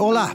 Olá! 0.00 0.32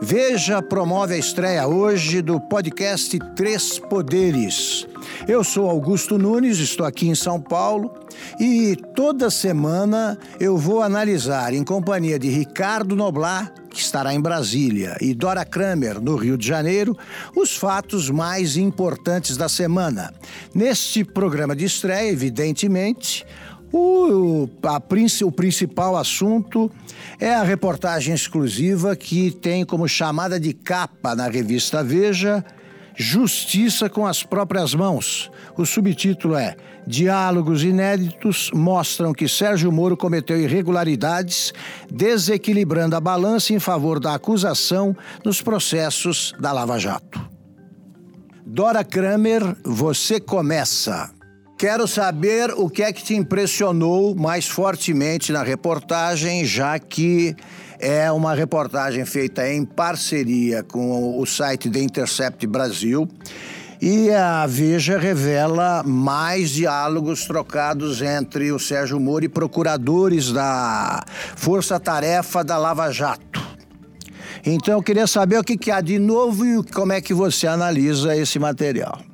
Veja 0.00 0.62
promove 0.62 1.14
a 1.14 1.18
estreia 1.18 1.66
hoje 1.66 2.22
do 2.22 2.40
podcast 2.40 3.18
Três 3.34 3.76
Poderes. 3.76 4.86
Eu 5.26 5.42
sou 5.42 5.68
Augusto 5.68 6.16
Nunes, 6.16 6.60
estou 6.60 6.86
aqui 6.86 7.08
em 7.08 7.14
São 7.16 7.40
Paulo 7.40 7.92
e 8.38 8.76
toda 8.94 9.28
semana 9.28 10.16
eu 10.38 10.56
vou 10.56 10.80
analisar, 10.80 11.52
em 11.52 11.64
companhia 11.64 12.20
de 12.20 12.28
Ricardo 12.28 12.94
Noblar, 12.94 13.52
que 13.68 13.80
estará 13.80 14.14
em 14.14 14.20
Brasília, 14.20 14.96
e 15.00 15.12
Dora 15.12 15.44
Kramer, 15.44 16.00
no 16.00 16.14
Rio 16.14 16.38
de 16.38 16.46
Janeiro, 16.46 16.96
os 17.34 17.56
fatos 17.56 18.08
mais 18.10 18.56
importantes 18.56 19.36
da 19.36 19.48
semana. 19.48 20.14
Neste 20.54 21.04
programa 21.04 21.56
de 21.56 21.64
estreia, 21.64 22.12
evidentemente, 22.12 23.26
o, 23.72 24.48
a, 24.62 24.82
o 25.24 25.32
principal 25.32 25.96
assunto 25.96 26.70
é 27.18 27.34
a 27.34 27.42
reportagem 27.42 28.14
exclusiva 28.14 28.96
que 28.96 29.30
tem 29.30 29.64
como 29.64 29.88
chamada 29.88 30.38
de 30.38 30.52
capa 30.52 31.14
na 31.14 31.28
revista 31.28 31.82
Veja 31.82 32.44
Justiça 33.02 33.88
com 33.88 34.06
as 34.06 34.22
próprias 34.22 34.74
mãos. 34.74 35.30
O 35.56 35.64
subtítulo 35.64 36.34
é 36.34 36.54
Diálogos 36.86 37.62
inéditos 37.62 38.50
mostram 38.52 39.14
que 39.14 39.26
Sérgio 39.26 39.72
Moro 39.72 39.96
cometeu 39.96 40.38
irregularidades, 40.38 41.52
desequilibrando 41.90 42.96
a 42.96 43.00
balança 43.00 43.54
em 43.54 43.58
favor 43.58 44.00
da 44.00 44.14
acusação 44.14 44.96
nos 45.24 45.40
processos 45.40 46.34
da 46.38 46.52
Lava 46.52 46.78
Jato. 46.78 47.20
Dora 48.44 48.84
Kramer, 48.84 49.56
você 49.64 50.18
começa. 50.18 51.10
Quero 51.60 51.86
saber 51.86 52.54
o 52.56 52.70
que 52.70 52.82
é 52.82 52.90
que 52.90 53.04
te 53.04 53.14
impressionou 53.14 54.14
mais 54.14 54.48
fortemente 54.48 55.30
na 55.30 55.42
reportagem, 55.42 56.42
já 56.42 56.78
que 56.78 57.36
é 57.78 58.10
uma 58.10 58.32
reportagem 58.32 59.04
feita 59.04 59.46
em 59.46 59.62
parceria 59.66 60.62
com 60.62 61.20
o 61.20 61.26
site 61.26 61.68
The 61.68 61.80
Intercept 61.80 62.46
Brasil. 62.46 63.06
E 63.78 64.10
a 64.10 64.46
Veja 64.46 64.98
revela 64.98 65.82
mais 65.82 66.48
diálogos 66.48 67.26
trocados 67.26 68.00
entre 68.00 68.50
o 68.52 68.58
Sérgio 68.58 68.98
Moro 68.98 69.26
e 69.26 69.28
procuradores 69.28 70.32
da 70.32 71.04
Força 71.36 71.78
Tarefa 71.78 72.42
da 72.42 72.56
Lava 72.56 72.90
Jato. 72.90 73.46
Então 74.46 74.78
eu 74.78 74.82
queria 74.82 75.06
saber 75.06 75.38
o 75.38 75.44
que, 75.44 75.58
que 75.58 75.70
há 75.70 75.82
de 75.82 75.98
novo 75.98 76.46
e 76.46 76.64
como 76.72 76.94
é 76.94 77.02
que 77.02 77.12
você 77.12 77.46
analisa 77.46 78.16
esse 78.16 78.38
material. 78.38 79.09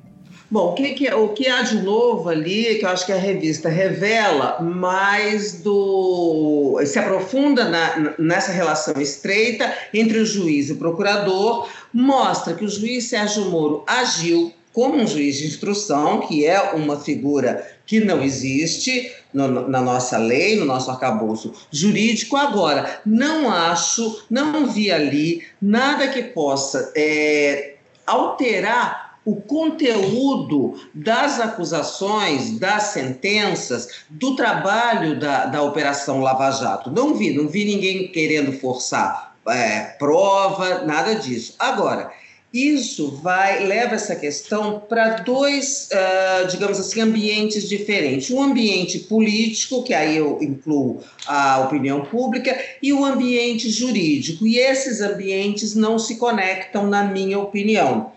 Bom, 0.49 0.71
o 0.71 0.75
que, 0.75 0.95
que, 0.95 1.13
o 1.13 1.31
que 1.31 1.49
há 1.49 1.63
de 1.63 1.83
novo 1.83 2.29
ali, 2.29 2.77
que 2.77 2.85
eu 2.85 2.89
acho 2.89 3.05
que 3.05 3.13
a 3.13 3.17
revista 3.17 3.69
revela 3.69 4.61
mais 4.61 5.61
do. 5.61 6.81
se 6.87 6.99
aprofunda 7.01 7.65
na, 7.65 8.15
nessa 8.17 8.53
relação 8.53 9.01
estreita 9.01 9.73
entre 9.93 10.19
o 10.19 10.27
juiz 10.27 10.69
e 10.69 10.73
o 10.73 10.77
procurador, 10.77 11.69
mostra 11.93 12.55
que 12.55 12.65
o 12.65 12.69
juiz 12.69 13.09
Sérgio 13.09 13.47
Moro 13.47 13.83
agiu 13.89 14.53
como 14.73 14.97
um 14.97 15.07
juiz 15.07 15.39
de 15.39 15.47
instrução, 15.47 16.21
que 16.21 16.47
é 16.47 16.61
uma 16.75 17.01
figura 17.01 17.67
que 17.85 17.99
não 17.99 18.23
existe 18.23 19.11
no, 19.33 19.69
na 19.69 19.81
nossa 19.81 20.19
lei, 20.19 20.57
no 20.57 20.65
nosso 20.65 20.91
arcabouço 20.91 21.53
jurídico. 21.73 22.37
Agora, 22.37 23.01
não 23.05 23.51
acho, 23.51 24.25
não 24.31 24.67
vi 24.67 24.93
ali 24.93 25.43
nada 25.61 26.09
que 26.09 26.23
possa 26.23 26.93
é, 26.95 27.77
alterar 28.07 29.06
o 29.27 29.35
conteúdo 29.35 30.81
das 30.95 31.41
acusações, 31.41 32.59
das 32.61 32.85
sentenças, 32.85 33.89
do 34.09 34.37
trabalho 34.37 35.19
da, 35.19 35.47
da 35.47 35.63
Operação 35.63 36.21
Lava 36.21 36.51
Jato. 36.53 36.93
Não 36.93 37.15
vi, 37.15 37.35
não 37.35 37.49
vi 37.49 37.65
ninguém 37.65 38.07
querendo 38.09 38.53
forçar 38.53 39.37
é, 39.49 39.81
prova, 39.99 40.85
nada 40.85 41.15
disso. 41.15 41.55
Agora, 41.59 42.13
isso 42.53 43.19
vai 43.23 43.67
leva 43.67 43.97
essa 43.97 44.15
questão 44.15 44.81
para 44.89 45.17
dois, 45.17 45.89
uh, 45.93 46.47
digamos 46.47 46.79
assim, 46.79 47.01
ambientes 47.01 47.69
diferentes. 47.69 48.31
Um 48.31 48.43
ambiente 48.43 49.01
político, 49.01 49.83
que 49.83 49.93
aí 49.93 50.17
eu 50.17 50.39
incluo 50.41 51.01
a 51.27 51.61
opinião 51.61 52.05
pública, 52.05 52.59
e 52.83 52.93
o 52.93 53.05
ambiente 53.05 53.69
jurídico. 53.69 54.47
E 54.47 54.59
esses 54.59 55.01
ambientes 55.01 55.75
não 55.75 55.99
se 55.99 56.17
conectam, 56.17 56.87
na 56.87 57.05
minha 57.05 57.39
opinião. 57.39 58.13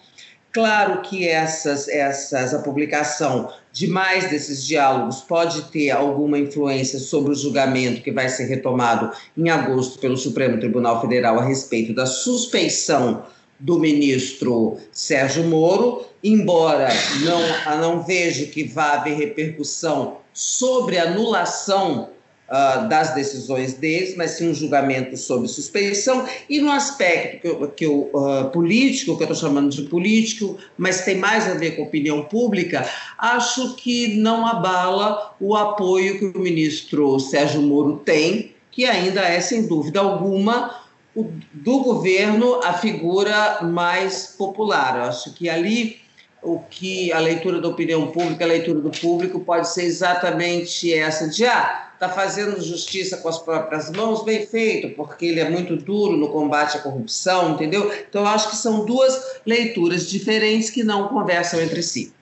Claro 0.52 1.04
que 1.04 1.28
essas, 1.28 1.88
essas, 1.88 2.56
a 2.56 2.60
publicação 2.60 3.54
de 3.72 3.86
mais 3.88 4.32
desses 4.32 4.66
diálogos 4.66 5.22
pode 5.22 5.62
ter 5.72 5.92
alguma 5.92 6.40
influência 6.40 6.98
sobre 6.98 7.32
o 7.32 7.36
julgamento 7.36 8.02
que 8.02 8.12
vai 8.12 8.28
ser 8.30 8.46
retomado 8.46 9.12
em 9.38 9.50
agosto 9.50 10.00
pelo 10.00 10.18
Supremo 10.18 10.60
Tribunal 10.60 11.00
Federal 11.02 11.38
a 11.38 11.44
respeito 11.44 11.94
da 11.94 12.08
suspeição 12.08 13.24
do 13.60 13.78
ministro 13.78 14.78
Sérgio 14.92 15.44
Moro, 15.44 16.06
embora 16.24 16.90
não, 17.22 17.80
não 17.80 18.04
vejo 18.04 18.48
que 18.48 18.64
vá 18.64 18.94
haver 18.94 19.18
repercussão 19.18 20.18
sobre 20.34 20.98
anulação 20.98 22.10
uh, 22.50 22.88
das 22.88 23.14
decisões 23.14 23.74
deles, 23.74 24.16
mas 24.18 24.32
sim 24.32 24.50
um 24.50 24.54
julgamento 24.54 25.16
sob 25.16 25.48
suspeição. 25.48 26.26
E 26.50 26.60
no 26.60 26.72
aspecto 26.72 27.42
que, 27.42 27.48
eu, 27.48 27.68
que 27.70 27.86
eu, 27.86 28.10
uh, 28.14 28.50
político, 28.52 29.16
que 29.16 29.24
eu 29.24 29.32
estou 29.32 29.50
chamando 29.50 29.70
de 29.70 29.84
político, 29.84 30.58
mas 30.78 31.06
tem 31.06 31.18
mais 31.18 31.48
a 31.48 31.54
ver 31.54 31.76
com 31.76 31.84
opinião 31.84 32.24
pública, 32.24 32.88
acho 33.18 33.76
que 33.76 34.16
não 34.16 34.46
abala 34.46 35.36
o 35.40 35.56
apoio 35.56 36.20
que 36.20 36.38
o 36.38 36.42
ministro 36.42 37.20
Sérgio 37.20 37.62
Moro 37.62 38.02
tem, 38.04 38.54
que 38.72 38.86
ainda 38.86 39.22
é, 39.22 39.40
sem 39.42 39.68
dúvida 39.68 40.00
alguma, 40.00 40.80
do 41.16 41.80
governo 41.80 42.62
a 42.64 42.74
figura 42.74 43.62
mais 43.64 44.36
popular. 44.38 44.98
Eu 44.98 45.04
acho 45.04 45.34
que 45.34 45.50
ali 45.50 45.98
o 46.42 46.60
que 46.60 47.12
a 47.12 47.20
leitura 47.20 47.60
da 47.60 47.68
opinião 47.68 48.08
pública, 48.08 48.46
a 48.46 48.48
leitura 48.48 48.80
do 48.80 48.92
público 48.92 49.42
pode 49.42 49.68
ser 49.68 49.84
exatamente 49.84 50.94
essa 50.94 51.28
de 51.28 51.46
ah, 51.46 51.89
está 52.00 52.08
fazendo 52.08 52.62
justiça 52.62 53.18
com 53.18 53.28
as 53.28 53.38
próprias 53.40 53.92
mãos, 53.92 54.24
bem 54.24 54.48
feito, 54.48 54.96
porque 54.96 55.26
ele 55.26 55.42
é 55.42 55.50
muito 55.50 55.76
duro 55.76 56.16
no 56.16 56.30
combate 56.30 56.78
à 56.78 56.80
corrupção, 56.80 57.52
entendeu? 57.52 57.92
Então, 58.10 58.26
acho 58.26 58.52
que 58.52 58.56
são 58.56 58.86
duas 58.86 59.22
leituras 59.46 60.10
diferentes 60.10 60.70
que 60.70 60.82
não 60.82 61.10
conversam 61.10 61.60
entre 61.60 61.84
si. 61.84 62.14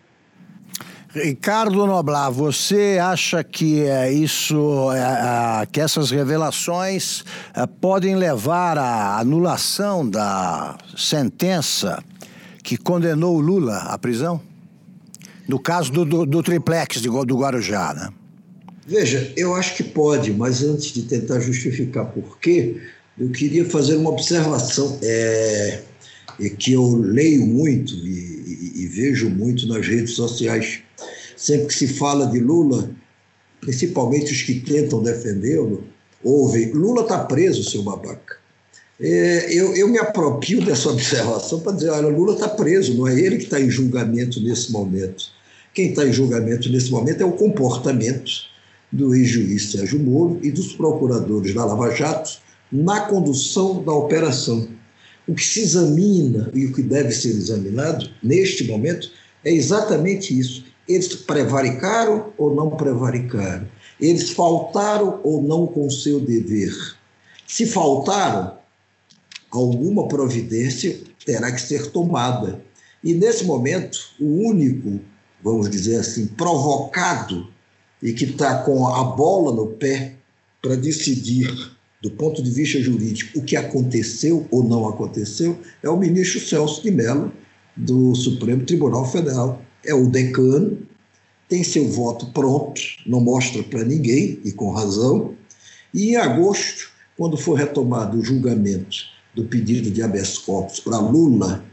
Ricardo 1.13 1.85
Noblar, 1.85 2.31
você 2.31 2.99
acha 2.99 3.43
que 3.43 3.83
é 3.83 4.11
isso, 4.11 4.91
é, 4.91 5.61
é, 5.61 5.65
que 5.67 5.79
essas 5.79 6.09
revelações 6.09 7.23
podem 7.79 8.15
levar 8.15 8.79
à 8.79 9.19
anulação 9.19 10.07
da 10.07 10.75
sentença 10.95 12.03
que 12.63 12.77
condenou 12.77 13.39
Lula 13.39 13.77
à 13.77 13.97
prisão? 13.97 14.41
No 15.47 15.59
caso 15.59 15.91
do, 15.91 16.03
do, 16.03 16.25
do 16.25 16.44
triplex 16.44 16.99
de, 16.99 17.09
do 17.09 17.38
Guarujá, 17.38 17.94
né? 17.94 18.09
Veja, 18.88 19.34
eu 19.36 19.53
acho 19.53 19.75
que 19.75 19.84
pode, 19.84 20.31
mas 20.31 20.64
antes 20.64 20.94
de 20.94 21.02
tentar 21.02 21.42
justificar 21.42 22.06
por 22.06 22.40
quê, 22.40 22.78
eu 23.20 23.30
queria 23.31 23.66
fazer 23.66 23.98
uma 23.98 24.12
observação 24.12 24.98
é, 25.02 25.81
é 26.40 26.50
que 26.50 26.72
eu 26.72 26.96
leio 26.96 27.46
muito 27.46 27.94
e, 27.94 28.72
e, 28.78 28.84
e, 28.84 28.88
vejo 28.88 29.30
muito 29.30 29.68
nas 29.68 29.86
redes 29.86 30.12
sociais. 30.12 30.80
Sempre 31.36 31.68
que 31.68 31.74
se 31.74 31.90
fala 31.90 32.28
de 32.28 32.40
Lula, 32.40 32.90
principalmente 33.60 34.31
os 34.31 34.42
que 34.44 34.62
tentam 34.62 35.04
defendê-lo, 35.04 35.83
ouvem: 36.24 36.72
Lula 36.72 37.01
está 37.01 37.25
preso, 37.25 37.69
seu 37.69 37.83
babaca. 37.83 38.38
É, 39.01 39.54
eu, 39.54 39.75
eu 39.75 39.90
me 39.90 40.00
apropio 40.00 40.63
dessa 40.63 40.88
observação 40.90 41.60
para 41.60 41.74
dizer: 41.74 41.90
olha, 41.90 42.07
Lula 42.07 42.36
está 42.36 42.48
preso, 42.48 42.95
não 42.95 43.06
é 43.06 43.19
ele 43.19 43.36
que 43.36 43.44
está 43.44 43.60
em 43.60 43.69
julgamento 43.69 44.40
nesse 44.40 44.72
momento. 44.72 45.25
Quem 45.74 45.90
está 45.90 46.07
em 46.07 46.13
julgamento 46.13 46.69
nesse 46.69 46.90
momento 46.90 47.22
é 47.22 47.25
o 47.25 47.33
comportamento 47.33 48.48
do 48.92 49.13
ex-juiz 49.13 49.72
Sérgio 49.72 50.00
Moro 50.00 50.39
e 50.42 50.51
dos 50.51 50.74
procuradores 50.74 51.54
da 51.54 51.66
Lava 51.66 51.94
Jato 51.94 52.39
na 52.72 53.01
condução 53.01 53.84
da 53.84 53.94
operação. 53.94 54.68
O 55.28 55.34
que 55.34 55.44
se 55.44 55.62
examina 55.62 56.50
e 56.54 56.66
o 56.66 56.74
que 56.74 56.81
deve 56.81 57.12
ser 57.12 57.30
examinado 57.30 58.10
neste 58.24 58.66
momento 58.66 59.10
é 59.44 59.51
exatamente 59.51 60.38
isso. 60.38 60.66
Eles 60.88 61.13
prevaricaram 61.16 62.31
ou 62.38 62.56
não 62.56 62.72
prevaricaram? 62.72 63.68
Eles 64.00 64.30
faltaram 64.30 65.19
ou 65.24 65.42
não 65.42 65.68
com 65.68 65.88
o 65.88 65.92
seu 65.92 66.19
dever? 66.19 66.74
Se 67.45 67.66
faltaram, 67.66 68.57
alguma 69.51 70.07
providência 70.07 70.98
terá 71.25 71.51
que 71.51 71.62
ser 71.62 71.92
tomada. 71.92 72.62
E 73.04 73.13
nesse 73.13 73.44
momento, 73.44 74.00
o 74.19 74.48
único, 74.48 75.00
vamos 75.44 75.69
dizer 75.69 75.98
assim, 75.98 76.28
provocado 76.28 77.48
e 78.01 78.13
que 78.13 78.25
está 78.25 78.63
com 78.63 78.88
a 78.88 79.03
bola 79.03 79.53
no 79.53 79.67
pé 79.67 80.15
para 80.61 80.75
decidir, 80.75 81.71
do 82.01 82.11
ponto 82.11 82.41
de 82.41 82.51
vista 82.51 82.79
jurídico, 82.79 83.39
o 83.39 83.44
que 83.44 83.55
aconteceu 83.55 84.47
ou 84.51 84.63
não 84.63 84.88
aconteceu, 84.88 85.59
é 85.81 85.89
o 85.89 85.97
ministro 85.97 86.39
Celso 86.39 86.83
de 86.83 86.91
Mello, 86.91 87.31
do 87.75 88.15
Supremo 88.15 88.63
Tribunal 88.65 89.09
Federal. 89.09 89.61
É 89.85 89.94
o 89.94 90.09
decano, 90.09 90.77
tem 91.47 91.63
seu 91.63 91.88
voto 91.88 92.27
pronto, 92.27 92.81
não 93.05 93.21
mostra 93.21 93.63
para 93.63 93.83
ninguém, 93.83 94.39
e 94.44 94.51
com 94.51 94.71
razão. 94.71 95.33
E 95.94 96.11
em 96.11 96.15
agosto, 96.15 96.89
quando 97.17 97.38
for 97.38 97.53
retomado 97.53 98.17
o 98.19 98.23
julgamento 98.23 98.97
do 99.33 99.45
pedido 99.45 99.89
de 99.89 100.01
habeas 100.01 100.38
corpus 100.38 100.79
para 100.79 100.99
Lula, 100.99 101.63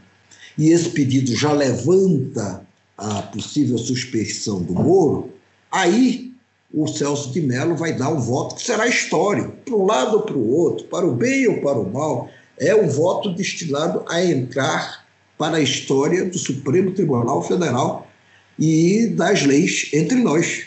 e 0.57 0.69
esse 0.69 0.89
pedido 0.89 1.35
já 1.35 1.51
levanta 1.51 2.65
a 2.97 3.21
possível 3.23 3.77
suspeição 3.77 4.61
do 4.61 4.73
Moro, 4.73 5.34
aí 5.75 6.31
o 6.73 6.87
Celso 6.87 7.31
de 7.31 7.41
Mello 7.41 7.75
vai 7.75 7.93
dar 7.93 8.09
um 8.09 8.19
voto 8.19 8.55
que 8.55 8.63
será 8.63 8.87
histórico, 8.87 9.51
para 9.63 9.75
um 9.75 9.85
lado 9.85 10.17
ou 10.17 10.23
para 10.23 10.37
o 10.37 10.49
outro, 10.49 10.85
para 10.87 11.05
o 11.05 11.13
bem 11.13 11.47
ou 11.47 11.61
para 11.61 11.79
o 11.79 11.91
mal. 11.91 12.29
É 12.59 12.73
um 12.73 12.87
voto 12.87 13.33
destinado 13.33 14.03
a 14.07 14.23
entrar 14.23 15.05
para 15.37 15.57
a 15.57 15.61
história 15.61 16.25
do 16.25 16.37
Supremo 16.37 16.91
Tribunal 16.91 17.43
Federal 17.43 18.07
e 18.57 19.07
das 19.07 19.43
leis 19.43 19.89
entre 19.93 20.17
nós. 20.17 20.65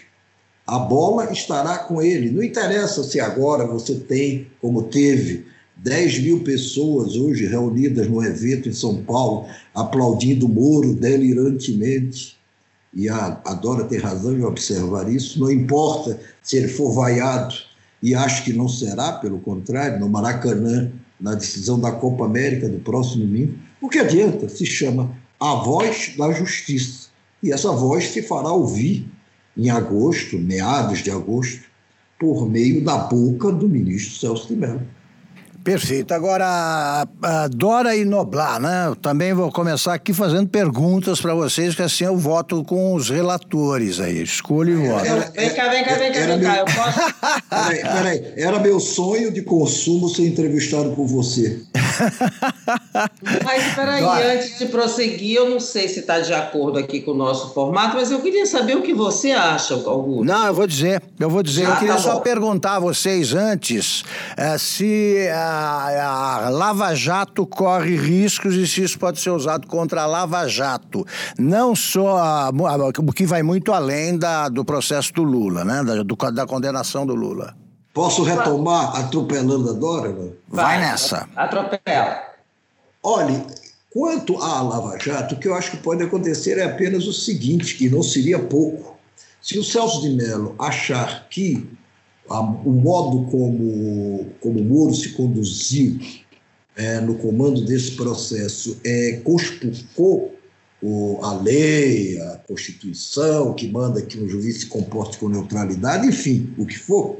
A 0.67 0.79
bola 0.79 1.33
estará 1.33 1.79
com 1.79 2.03
ele. 2.03 2.31
Não 2.31 2.43
interessa 2.43 3.03
se 3.03 3.19
agora 3.19 3.67
você 3.67 3.95
tem, 3.95 4.47
como 4.61 4.85
teve, 4.85 5.47
10 5.77 6.21
mil 6.21 6.41
pessoas 6.41 7.17
hoje 7.17 7.47
reunidas 7.47 8.09
no 8.09 8.23
evento 8.23 8.69
em 8.69 8.73
São 8.73 9.03
Paulo, 9.03 9.47
aplaudindo 9.75 10.49
Moro 10.49 10.95
delirantemente. 10.95 12.38
E 12.93 13.09
a, 13.09 13.41
a 13.45 13.55
Dora 13.55 13.85
tem 13.85 13.99
razão 13.99 14.33
em 14.33 14.45
observar 14.45 15.09
isso. 15.11 15.39
Não 15.41 15.51
importa 15.51 16.19
se 16.43 16.57
ele 16.57 16.69
for 16.69 16.93
vaiado, 16.93 17.55
e 18.03 18.15
acho 18.15 18.45
que 18.45 18.53
não 18.53 18.69
será, 18.69 19.13
pelo 19.13 19.41
contrário, 19.41 19.99
no 19.99 20.09
Maracanã, 20.09 20.91
na 21.21 21.35
decisão 21.35 21.79
da 21.79 21.93
Copa 21.93 22.25
América 22.25 22.69
do 22.69 22.79
próximo 22.79 23.27
domingo. 23.27 23.55
O 23.81 23.89
que 23.89 23.99
adianta? 23.99 24.49
Se 24.49 24.65
chama 24.65 25.11
a 25.41 25.55
voz 25.57 26.15
da 26.17 26.33
justiça. 26.33 27.09
E 27.43 27.53
essa 27.53 27.71
voz 27.73 28.09
se 28.11 28.23
fará 28.23 28.51
ouvir 28.51 29.07
em 29.57 29.71
agosto, 29.71 30.39
meados 30.39 31.01
de 31.01 31.11
agosto, 31.11 31.63
por 32.19 32.49
meio 32.49 32.85
da 32.85 32.97
boca 32.97 33.53
do 33.53 33.69
ministro 33.69 34.19
Celso 34.19 34.49
de 34.49 34.57
Mello. 34.57 34.83
Perfeito. 35.69 36.15
Agora, 36.15 37.07
a 37.23 37.49
Dora 37.49 37.95
e 37.95 38.03
Noblar, 38.03 38.59
né? 38.59 38.87
Eu 38.87 38.97
também 38.97 39.35
vou 39.35 39.53
começar 39.53 39.93
aqui 39.93 40.15
fazendo 40.15 40.49
perguntas 40.49 41.21
para 41.21 41.35
vocês, 41.35 41.75
que 41.75 41.83
assim 41.83 42.05
eu 42.05 42.17
voto 42.17 42.65
com 42.65 42.95
os 42.95 43.11
relatores 43.11 44.01
aí. 44.01 44.23
Escolho 44.23 44.83
e 44.83 44.89
voto. 44.89 45.05
Vem 45.35 45.51
cá, 45.51 45.69
vem 45.69 45.85
cá, 45.85 45.95
vem 45.97 46.11
cá, 46.11 46.21
vem 46.21 46.41
cá. 46.41 46.57
Eu 46.57 46.65
posso... 46.65 46.99
Peraí, 47.51 47.83
peraí. 47.83 48.33
Era 48.37 48.59
meu 48.61 48.81
sonho 48.81 49.31
de 49.31 49.43
consumo 49.43 50.09
ser 50.09 50.27
entrevistado 50.27 50.93
por 50.93 51.07
você. 51.07 51.61
Mas 53.45 53.75
peraí, 53.75 54.05
antes 54.37 54.59
de 54.59 54.67
prosseguir, 54.67 55.37
eu 55.37 55.51
não 55.51 55.61
sei 55.61 55.89
se 55.89 56.01
está 56.01 56.21
de 56.21 56.33
acordo 56.33 56.79
aqui 56.79 57.01
com 57.01 57.13
o 57.13 57.15
nosso 57.15 57.53
formato, 57.53 57.97
mas 57.97 58.11
eu 58.11 58.21
queria 58.21 58.47
saber 58.47 58.77
o 58.77 58.83
que 58.83 58.95
você 58.95 59.33
acha, 59.33 59.75
Augusto. 59.75 60.25
Não, 60.25 60.47
eu 60.47 60.55
vou 60.55 60.67
dizer, 60.67 61.03
eu 61.19 61.29
vou 61.29 61.43
dizer. 61.43 61.67
Ah, 61.67 61.71
eu 61.71 61.77
queria 61.77 61.95
tá 61.95 62.01
só 62.01 62.21
perguntar 62.21 62.77
a 62.77 62.81
vocês 62.81 63.35
antes 63.35 64.05
eh, 64.37 64.59
se 64.59 65.29
a, 65.59 66.47
a 66.47 66.49
Lava 66.51 66.95
Jato 66.95 67.47
corre 67.47 67.97
riscos 67.97 68.55
e 68.55 68.67
se 68.67 68.83
isso 68.83 68.99
pode 68.99 69.21
ser 69.21 69.31
usado 69.31 69.67
contra 69.67 70.03
a 70.03 70.07
Lava 70.07 70.47
Jato. 70.49 71.05
Não 71.39 71.75
só 71.75 72.17
a- 72.19 72.49
a- 72.49 72.89
o 72.99 73.13
que 73.13 73.27
vai 73.27 73.43
muito 73.43 73.73
além 73.73 74.17
da, 74.19 74.49
do 74.49 74.65
processo 74.65 75.13
do 75.13 75.23
Lula, 75.23 75.65
né? 75.65 75.83
Da, 75.83 76.03
do- 76.03 76.17
da 76.33 76.47
condenação 76.47 77.07
do 77.07 77.15
Lula. 77.15 77.55
Posso 77.95 78.23
retomar 78.23 78.97
atropelando 78.97 79.71
a 79.71 79.73
Dora? 79.73 80.09
Não? 80.11 80.33
Vai 80.49 80.79
nessa. 80.79 81.29
Atropela. 81.35 82.23
Olhe, 83.03 83.43
quanto 83.91 84.37
à 84.43 84.61
Lava 84.63 84.97
Jato, 84.99 85.35
o 85.35 85.39
que 85.39 85.49
eu 85.49 85.55
acho 85.55 85.71
que 85.73 85.77
pode 85.79 86.03
acontecer 86.03 86.59
é 86.59 86.65
apenas 86.65 87.07
o 87.07 87.13
seguinte, 87.13 87.77
e 87.85 87.89
não 87.89 88.03
seria 88.03 88.39
pouco. 88.39 88.97
Se 89.41 89.59
o 89.59 89.65
Celso 89.65 90.01
de 90.03 90.11
Mello 90.11 90.55
achar 90.59 91.27
que 91.31 91.67
a- 92.31 92.41
o 92.41 92.71
modo 92.71 93.31
como, 93.31 94.27
como 94.41 94.63
Moro 94.65 94.95
se 94.95 95.11
conduziu 95.11 95.99
é, 96.77 97.01
no 97.01 97.17
comando 97.17 97.65
desse 97.65 97.93
processo 97.93 98.79
é, 98.85 99.21
o- 100.81 101.19
a 101.23 101.41
lei, 101.41 102.21
a 102.21 102.37
Constituição, 102.47 103.53
que 103.55 103.69
manda 103.69 104.01
que 104.01 104.19
um 104.19 104.29
juiz 104.29 104.59
se 104.61 104.67
comporte 104.67 105.19
com 105.19 105.29
neutralidade, 105.29 106.07
enfim, 106.07 106.53
o 106.57 106.65
que 106.65 106.79
for, 106.79 107.19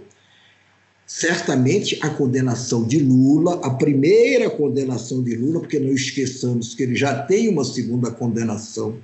certamente 1.07 1.99
a 2.03 2.11
condenação 2.11 2.85
de 2.87 2.99
Lula, 2.99 3.61
a 3.65 3.71
primeira 3.71 4.51
condenação 4.51 5.23
de 5.23 5.35
Lula, 5.35 5.61
porque 5.61 5.79
não 5.79 5.93
esqueçamos 5.93 6.75
que 6.75 6.83
ele 6.83 6.95
já 6.95 7.23
tem 7.23 7.49
uma 7.49 7.65
segunda 7.65 8.11
condenação, 8.11 8.97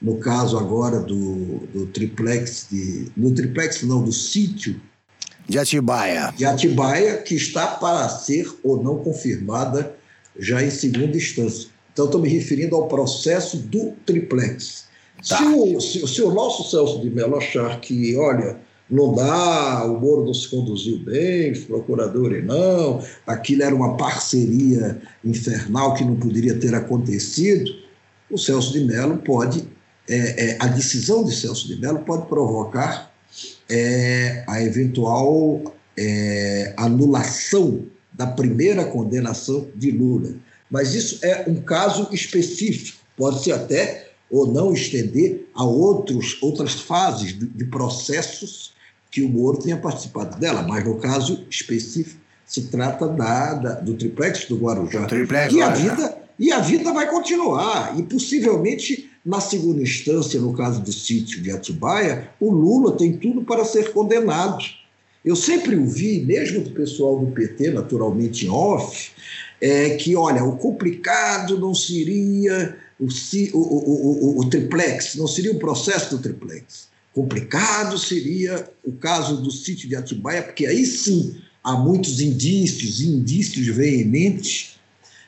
no 0.00 0.16
caso 0.18 0.58
agora 0.58 1.00
do, 1.00 1.66
do 1.72 1.86
triplex, 1.86 2.66
de, 2.70 3.06
no 3.16 3.32
triplex 3.32 3.82
não, 3.82 4.02
do 4.02 4.12
sítio 4.12 4.80
De 5.48 5.58
Atibaia. 5.58 6.32
de 6.36 6.44
Atibaia, 6.44 7.18
que 7.18 7.34
está 7.34 7.66
para 7.66 8.08
ser 8.08 8.46
ou 8.62 8.82
não 8.82 8.98
confirmada 8.98 9.94
já 10.38 10.62
em 10.62 10.70
segunda 10.70 11.16
instância. 11.16 11.68
Então, 11.92 12.06
estou 12.06 12.20
me 12.20 12.28
referindo 12.28 12.74
ao 12.74 12.88
processo 12.88 13.58
do 13.58 13.92
triplex. 14.06 14.86
Tá. 15.28 15.38
Se, 15.38 15.44
o, 15.44 15.80
se, 15.80 16.08
se 16.08 16.22
o 16.22 16.32
nosso 16.32 16.70
Celso 16.70 17.00
de 17.00 17.10
Mello 17.10 17.36
achar 17.36 17.80
que, 17.80 18.16
olha, 18.16 18.56
não 18.90 19.14
dá, 19.14 19.84
o 19.84 20.00
Moro 20.00 20.24
não 20.24 20.34
se 20.34 20.48
conduziu 20.48 20.98
bem, 20.98 21.52
os 21.52 21.60
procuradores 21.60 22.44
não, 22.44 23.02
aquilo 23.26 23.62
era 23.62 23.74
uma 23.74 23.96
parceria 23.96 25.00
infernal 25.24 25.94
que 25.94 26.04
não 26.04 26.16
poderia 26.16 26.58
ter 26.58 26.74
acontecido, 26.74 27.70
o 28.30 28.38
Celso 28.38 28.72
de 28.72 28.84
Mello 28.84 29.18
pode, 29.18 29.68
é, 30.08 30.50
é, 30.50 30.56
a 30.58 30.66
decisão 30.66 31.24
de 31.24 31.34
Celso 31.34 31.68
de 31.68 31.76
Mello 31.80 32.00
pode 32.00 32.26
provocar 32.26 33.11
é, 33.72 34.44
a 34.46 34.62
eventual 34.62 35.62
é, 35.96 36.74
anulação 36.76 37.84
da 38.12 38.26
primeira 38.26 38.84
condenação 38.84 39.66
de 39.74 39.90
Lula. 39.90 40.34
Mas 40.70 40.94
isso 40.94 41.18
é 41.24 41.44
um 41.48 41.56
caso 41.62 42.08
específico, 42.12 42.98
pode 43.16 43.42
se 43.42 43.50
até 43.50 44.10
ou 44.30 44.46
não 44.50 44.72
estender 44.72 45.46
a 45.54 45.64
outros, 45.64 46.38
outras 46.42 46.72
fases 46.80 47.38
de, 47.38 47.46
de 47.46 47.64
processos 47.66 48.72
que 49.10 49.22
o 49.22 49.28
Moro 49.28 49.58
tenha 49.58 49.76
participado 49.76 50.38
dela, 50.38 50.62
mas 50.62 50.84
no 50.84 50.96
caso 50.96 51.44
específico 51.50 52.18
se 52.46 52.62
trata 52.68 53.06
da, 53.08 53.54
da- 53.54 53.74
do 53.80 53.94
triplex 53.94 54.46
do 54.46 54.56
Guarujá. 54.56 55.04
Triplex 55.06 55.52
e, 55.52 55.60
a 55.60 55.70
vida, 55.70 56.18
e 56.38 56.50
a 56.52 56.60
vida 56.60 56.92
vai 56.92 57.10
continuar, 57.10 57.98
e 57.98 58.02
possivelmente 58.02 59.10
na 59.24 59.40
segunda 59.40 59.80
instância, 59.80 60.40
no 60.40 60.52
caso 60.52 60.80
do 60.80 60.92
sítio 60.92 61.40
de 61.40 61.50
Atibaia, 61.50 62.28
o 62.40 62.50
Lula 62.50 62.96
tem 62.96 63.16
tudo 63.16 63.42
para 63.42 63.64
ser 63.64 63.92
condenado. 63.92 64.64
Eu 65.24 65.36
sempre 65.36 65.76
ouvi, 65.76 66.20
mesmo 66.20 66.62
do 66.62 66.70
pessoal 66.70 67.18
do 67.18 67.30
PT, 67.30 67.70
naturalmente 67.70 68.46
em 68.46 68.50
off, 68.50 69.12
é, 69.60 69.90
que, 69.90 70.16
olha, 70.16 70.42
o 70.42 70.56
complicado 70.56 71.58
não 71.58 71.72
seria 71.72 72.76
o, 72.98 73.06
o, 73.06 73.58
o, 73.58 74.38
o, 74.38 74.40
o 74.40 74.50
triplex, 74.50 75.14
não 75.14 75.28
seria 75.28 75.52
o 75.52 75.58
processo 75.58 76.16
do 76.16 76.22
triplex. 76.22 76.88
Complicado 77.14 77.96
seria 77.98 78.68
o 78.84 78.92
caso 78.92 79.40
do 79.40 79.50
sítio 79.50 79.88
de 79.88 79.94
Atibaia, 79.94 80.42
porque 80.42 80.66
aí 80.66 80.84
sim 80.84 81.36
há 81.62 81.74
muitos 81.74 82.20
indícios, 82.20 83.00
indícios 83.00 83.68
veementes 83.68 84.76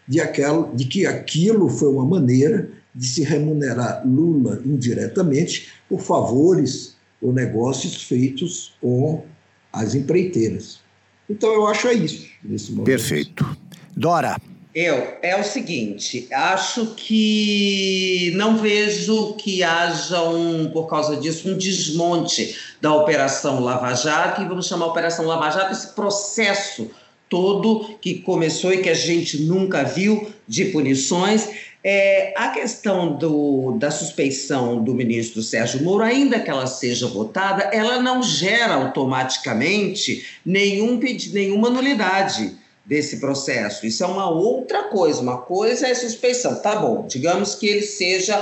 de, 0.09 0.21
aquela, 0.21 0.69
de 0.75 0.85
que 0.87 1.07
aquilo 1.07 1.69
foi 1.69 1.91
uma 1.91 2.05
maneira 2.05 2.71
de 2.95 3.07
se 3.07 3.23
remunerar 3.23 4.07
Lula 4.07 4.63
indiretamente 4.65 5.69
por 5.89 6.01
favores 6.01 6.97
ou 7.21 7.33
negócios 7.33 8.03
feitos 8.03 8.75
com 8.81 9.25
as 9.73 9.95
empreiteiras. 9.95 10.81
Então 11.29 11.53
eu 11.53 11.67
acho 11.67 11.89
é 11.89 11.95
isso 11.95 12.29
nesse 12.43 12.71
momento. 12.71 12.87
Perfeito. 12.87 13.57
Dora, 13.97 14.37
Eu, 14.75 15.19
é 15.23 15.41
o 15.41 15.45
seguinte, 15.45 16.27
acho 16.33 16.95
que 16.97 18.33
não 18.35 18.57
vejo 18.57 19.35
que 19.35 19.63
haja 19.63 20.21
um, 20.29 20.69
por 20.71 20.89
causa 20.89 21.17
disso, 21.17 21.49
um 21.49 21.57
desmonte 21.57 22.57
da 22.81 22.93
Operação 22.93 23.61
Lava 23.61 23.95
Jato, 23.95 24.43
e 24.43 24.49
vamos 24.49 24.67
chamar 24.67 24.87
a 24.87 24.89
Operação 24.89 25.27
Lava 25.27 25.49
Jato 25.49 25.73
esse 25.73 25.95
processo 25.95 26.91
todo 27.29 27.97
que 28.01 28.21
começou 28.21 28.73
e 28.73 28.79
que 28.79 28.89
a 28.89 28.95
gente 28.95 29.43
nunca 29.43 29.85
viu 29.85 30.29
de 30.47 30.67
punições. 30.67 31.49
É, 31.87 32.33
a 32.35 32.49
questão 32.49 33.13
do, 33.13 33.77
da 33.79 33.91
suspeição 33.91 34.83
do 34.83 34.95
ministro 34.95 35.43
Sérgio 35.43 35.83
Moro, 35.83 36.03
ainda 36.03 36.41
que 36.41 36.49
ela 36.49 36.67
seja 36.67 37.07
votada, 37.07 37.65
ela 37.75 38.01
não 38.01 38.23
gera 38.23 38.75
automaticamente 38.75 40.25
nenhum, 40.47 40.99
nenhuma 41.31 41.69
nulidade 41.69 42.57
desse 42.87 43.19
processo. 43.19 43.87
Isso 43.87 44.03
é 44.03 44.07
uma 44.07 44.31
outra 44.31 44.85
coisa. 44.85 45.21
Uma 45.21 45.43
coisa 45.43 45.87
é 45.87 45.95
suspeição. 45.95 46.55
Tá 46.57 46.77
bom, 46.77 47.07
digamos 47.07 47.55
que 47.55 47.67
ele 47.67 47.83
seja 47.83 48.35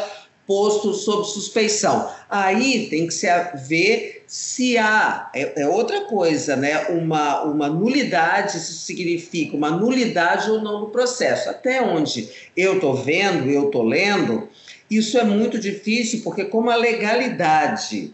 posto 0.53 0.93
sob 0.93 1.27
suspeição. 1.27 2.11
Aí 2.29 2.87
tem 2.91 3.07
que 3.07 3.15
se 3.15 3.27
ver 3.67 4.23
se 4.27 4.77
há, 4.77 5.31
é, 5.35 5.63
é, 5.63 5.67
outra 5.67 6.03
coisa, 6.03 6.55
né? 6.57 6.89
Uma, 6.89 7.43
uma 7.45 7.69
nulidade, 7.71 8.59
isso 8.59 8.75
significa 8.75 9.57
uma 9.57 9.71
nulidade 9.71 10.51
ou 10.51 10.61
não 10.61 10.81
no 10.81 10.91
processo. 10.91 11.49
Até 11.49 11.81
onde 11.81 12.29
eu 12.55 12.75
estou 12.75 12.95
vendo, 12.95 13.49
eu 13.49 13.65
estou 13.67 13.83
lendo, 13.83 14.47
isso 14.91 15.17
é 15.17 15.25
muito 15.25 15.59
difícil, 15.59 16.21
porque 16.23 16.45
como 16.45 16.69
a 16.69 16.77
legalidade 16.77 18.13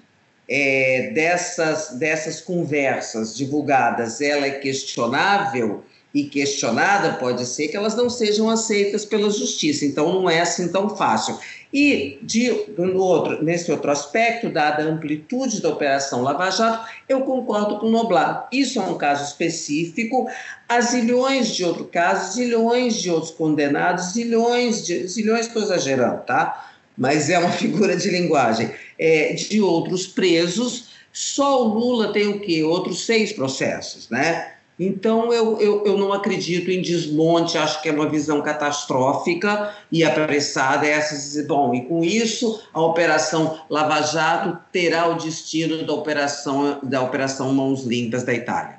é, 0.49 1.11
dessas, 1.13 1.99
dessas 1.99 2.41
conversas 2.41 3.37
divulgadas 3.37 4.21
ela 4.21 4.47
é 4.47 4.53
questionável, 4.53 5.83
e 6.15 6.25
questionada, 6.25 7.15
pode 7.15 7.45
ser 7.45 7.69
que 7.69 7.77
elas 7.77 7.95
não 7.95 8.09
sejam 8.09 8.49
aceitas 8.49 9.05
pela 9.05 9.31
justiça. 9.31 9.85
Então, 9.85 10.13
não 10.13 10.29
é 10.29 10.41
assim 10.41 10.69
tão 10.69 10.97
fácil. 10.97 11.39
E, 11.73 12.19
de, 12.23 12.51
no 12.79 12.99
outro, 12.99 13.45
nesse 13.45 13.71
outro 13.71 13.91
aspecto, 13.91 14.49
dada 14.49 14.83
a 14.83 14.87
amplitude 14.87 15.61
da 15.61 15.69
Operação 15.69 16.23
Lava 16.23 16.51
Jato, 16.51 16.89
eu 17.07 17.21
concordo 17.23 17.79
com 17.79 17.87
o 17.87 17.91
Noblar. 17.91 18.49
Isso 18.51 18.79
é 18.79 18.83
um 18.83 18.97
caso 18.97 19.25
específico. 19.25 20.29
Há 20.67 20.81
zilhões 20.81 21.55
de 21.55 21.65
outros 21.65 21.89
casos, 21.91 22.35
zilhões 22.35 22.95
de 22.95 23.11
outros 23.11 23.33
condenados, 23.33 24.13
zilhões 24.13 24.85
de. 24.87 25.07
zilhões, 25.07 25.47
estou 25.47 25.63
exagerando, 25.63 26.23
tá? 26.23 26.73
Mas 26.97 27.29
é 27.29 27.39
uma 27.39 27.53
figura 27.53 27.97
de 27.97 28.09
linguagem. 28.09 28.71
É, 28.99 29.35
de 29.35 29.61
outros 29.61 30.07
presos. 30.07 30.89
Só 31.13 31.65
o 31.65 31.69
Lula 31.69 32.13
tem 32.13 32.29
o 32.29 32.41
quê? 32.41 32.63
Outros 32.63 33.05
seis 33.05 33.33
processos, 33.33 34.09
né? 34.09 34.58
Então, 34.79 35.33
eu, 35.33 35.61
eu, 35.61 35.85
eu 35.85 35.99
não 35.99 36.13
acredito 36.13 36.71
em 36.71 36.81
desmonte, 36.81 37.59
acho 37.59 37.83
que 37.83 37.89
é 37.89 37.93
uma 37.93 38.09
visão 38.09 38.41
catastrófica 38.41 39.75
e 39.91 40.05
apressada. 40.05 40.87
Essas, 40.87 41.45
bom, 41.47 41.75
e 41.75 41.85
com 41.87 42.05
isso, 42.05 42.63
a 42.73 42.81
Operação 42.81 43.59
Lava 43.69 44.01
Jato 44.03 44.57
terá 44.71 45.09
o 45.09 45.15
destino 45.15 45.85
da 45.85 45.93
Operação, 45.93 46.79
da 46.83 47.03
operação 47.03 47.53
Mãos 47.53 47.85
Limpas 47.85 48.23
da 48.23 48.33
Itália. 48.33 48.78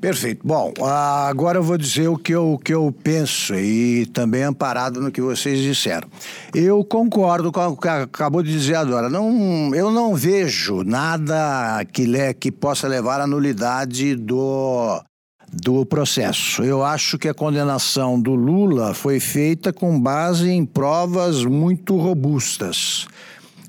Perfeito. 0.00 0.40
Bom, 0.46 0.72
agora 1.28 1.58
eu 1.58 1.62
vou 1.62 1.76
dizer 1.76 2.08
o 2.08 2.16
que 2.16 2.32
eu, 2.32 2.54
o 2.54 2.58
que 2.58 2.72
eu 2.72 2.94
penso 3.04 3.54
e 3.54 4.06
também 4.06 4.42
amparado 4.42 4.98
no 4.98 5.12
que 5.12 5.20
vocês 5.20 5.60
disseram. 5.60 6.08
Eu 6.54 6.82
concordo 6.82 7.52
com 7.52 7.66
o 7.66 7.76
que 7.76 7.86
acabou 7.86 8.42
de 8.42 8.50
dizer 8.50 8.76
agora. 8.76 9.10
Não, 9.10 9.74
eu 9.74 9.90
não 9.90 10.16
vejo 10.16 10.82
nada 10.84 11.84
que, 11.92 12.06
le, 12.06 12.32
que 12.32 12.50
possa 12.50 12.88
levar 12.88 13.20
à 13.20 13.26
nulidade 13.26 14.16
do, 14.16 15.02
do 15.52 15.84
processo. 15.84 16.62
Eu 16.62 16.82
acho 16.82 17.18
que 17.18 17.28
a 17.28 17.34
condenação 17.34 18.18
do 18.18 18.34
Lula 18.34 18.94
foi 18.94 19.20
feita 19.20 19.70
com 19.70 20.00
base 20.00 20.48
em 20.48 20.64
provas 20.64 21.44
muito 21.44 21.98
robustas 21.98 23.06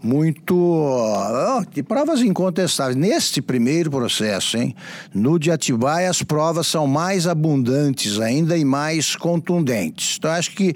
muito 0.03 1.65
de 1.71 1.83
provas 1.83 2.21
incontestáveis. 2.21 2.95
Neste 2.95 3.41
primeiro 3.41 3.91
processo, 3.91 4.57
hein, 4.57 4.75
no 5.13 5.37
de 5.37 5.51
Atibaia, 5.51 6.09
as 6.09 6.23
provas 6.23 6.67
são 6.67 6.87
mais 6.87 7.27
abundantes 7.27 8.19
ainda 8.19 8.57
e 8.57 8.65
mais 8.65 9.15
contundentes. 9.15 10.15
Então, 10.17 10.31
acho 10.31 10.51
que 10.51 10.73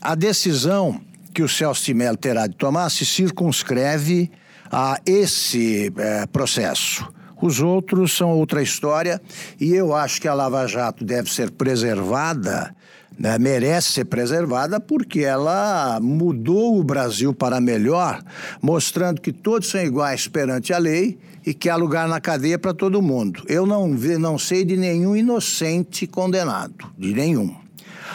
a 0.00 0.14
decisão 0.14 1.00
que 1.32 1.42
o 1.42 1.48
Celso 1.48 1.84
de 1.84 1.94
Mello 1.94 2.16
terá 2.16 2.46
de 2.46 2.54
tomar 2.54 2.90
se 2.90 3.04
circunscreve 3.04 4.30
a 4.70 5.00
esse 5.04 5.92
é, 5.96 6.26
processo. 6.26 7.08
Os 7.40 7.60
outros 7.60 8.16
são 8.16 8.30
outra 8.30 8.62
história 8.62 9.20
e 9.60 9.74
eu 9.74 9.94
acho 9.94 10.20
que 10.20 10.28
a 10.28 10.34
Lava 10.34 10.66
Jato 10.66 11.04
deve 11.04 11.30
ser 11.30 11.50
preservada 11.50 12.74
né, 13.18 13.38
merece 13.38 13.92
ser 13.92 14.04
preservada 14.06 14.80
porque 14.80 15.20
ela 15.20 15.98
mudou 16.00 16.78
o 16.78 16.84
Brasil 16.84 17.32
para 17.32 17.60
melhor, 17.60 18.20
mostrando 18.60 19.20
que 19.20 19.32
todos 19.32 19.68
são 19.68 19.80
iguais 19.80 20.26
perante 20.26 20.72
a 20.72 20.78
lei 20.78 21.18
e 21.46 21.54
que 21.54 21.68
há 21.68 21.76
lugar 21.76 22.08
na 22.08 22.20
cadeia 22.20 22.58
para 22.58 22.74
todo 22.74 23.02
mundo. 23.02 23.42
Eu 23.48 23.66
não, 23.66 23.88
não 23.88 24.38
sei 24.38 24.64
de 24.64 24.76
nenhum 24.76 25.14
inocente 25.14 26.06
condenado, 26.06 26.92
de 26.98 27.12
nenhum. 27.12 27.54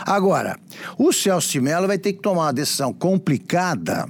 Agora, 0.06 0.58
o 0.98 1.12
Celso 1.12 1.52
de 1.52 1.62
Mello 1.62 1.88
vai 1.88 1.98
ter 1.98 2.14
que 2.14 2.22
tomar 2.22 2.44
uma 2.44 2.54
decisão 2.54 2.94
complicada, 2.94 4.08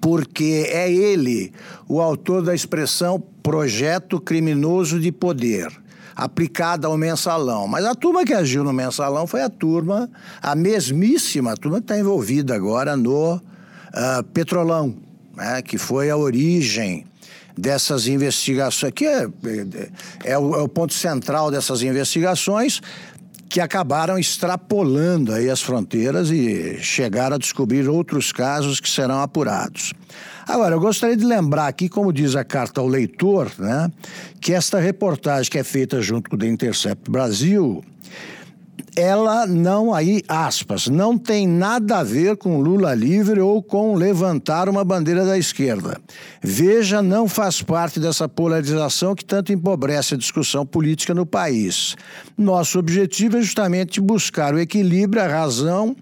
porque 0.00 0.68
é 0.68 0.90
ele 0.90 1.52
o 1.88 2.00
autor 2.00 2.42
da 2.42 2.54
expressão 2.54 3.22
projeto 3.42 4.20
criminoso 4.20 4.98
de 4.98 5.12
poder 5.12 5.68
aplicada 6.16 6.86
ao 6.86 6.96
mensalão. 6.96 7.68
Mas 7.68 7.84
a 7.84 7.94
turma 7.94 8.24
que 8.24 8.32
agiu 8.32 8.64
no 8.64 8.72
mensalão 8.72 9.26
foi 9.26 9.42
a 9.42 9.50
turma, 9.50 10.08
a 10.40 10.54
mesmíssima 10.54 11.54
turma 11.54 11.76
que 11.76 11.84
está 11.84 11.98
envolvida 11.98 12.54
agora 12.54 12.96
no 12.96 13.34
uh, 13.34 13.40
Petrolão, 14.32 14.96
né, 15.36 15.60
que 15.60 15.76
foi 15.76 16.08
a 16.08 16.16
origem 16.16 17.04
dessas 17.56 18.06
investigações, 18.06 18.92
que 18.94 19.06
é, 19.06 19.24
é, 19.24 20.32
é, 20.32 20.38
o, 20.38 20.54
é 20.54 20.62
o 20.62 20.68
ponto 20.68 20.94
central 20.94 21.50
dessas 21.50 21.82
investigações, 21.82 22.80
que 23.48 23.60
acabaram 23.60 24.18
extrapolando 24.18 25.32
aí 25.32 25.48
as 25.48 25.62
fronteiras 25.62 26.30
e 26.30 26.78
chegaram 26.80 27.36
a 27.36 27.38
descobrir 27.38 27.88
outros 27.88 28.32
casos 28.32 28.80
que 28.80 28.88
serão 28.88 29.20
apurados. 29.20 29.92
Agora, 30.46 30.74
eu 30.74 30.80
gostaria 30.80 31.16
de 31.16 31.24
lembrar 31.24 31.66
aqui, 31.66 31.88
como 31.88 32.12
diz 32.12 32.36
a 32.36 32.44
carta 32.44 32.80
ao 32.80 32.86
leitor, 32.86 33.50
né, 33.58 33.90
que 34.40 34.52
esta 34.52 34.78
reportagem 34.78 35.50
que 35.50 35.58
é 35.58 35.64
feita 35.64 36.00
junto 36.00 36.30
com 36.30 36.36
o 36.36 36.38
The 36.38 36.46
Intercept 36.46 37.10
Brasil 37.10 37.84
ela 38.96 39.46
não, 39.46 39.92
aí, 39.92 40.22
aspas, 40.26 40.88
não 40.88 41.18
tem 41.18 41.46
nada 41.46 41.98
a 41.98 42.02
ver 42.02 42.38
com 42.38 42.58
Lula 42.58 42.94
livre 42.94 43.40
ou 43.40 43.62
com 43.62 43.94
levantar 43.94 44.70
uma 44.70 44.82
bandeira 44.82 45.26
da 45.26 45.36
esquerda. 45.36 46.00
Veja, 46.42 47.02
não 47.02 47.28
faz 47.28 47.60
parte 47.60 48.00
dessa 48.00 48.26
polarização 48.26 49.14
que 49.14 49.24
tanto 49.24 49.52
empobrece 49.52 50.14
a 50.14 50.16
discussão 50.16 50.64
política 50.64 51.12
no 51.12 51.26
país. 51.26 51.94
Nosso 52.38 52.78
objetivo 52.78 53.36
é 53.36 53.42
justamente 53.42 54.00
buscar 54.00 54.54
o 54.54 54.58
equilíbrio, 54.58 55.22
a 55.22 55.26
razão, 55.26 55.94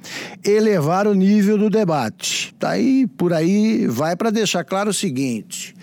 elevar 0.45 1.09
o 1.09 1.15
nível 1.15 1.59
do 1.59 1.69
debate. 1.69 2.55
Daí, 2.61 3.09
tá 3.09 3.15
por 3.17 3.33
aí, 3.33 3.89
vai 3.89 4.15
para 4.15 4.31
deixar 4.31 4.63
claro 4.63 4.91
o 4.91 4.95
seguinte. 4.95 5.75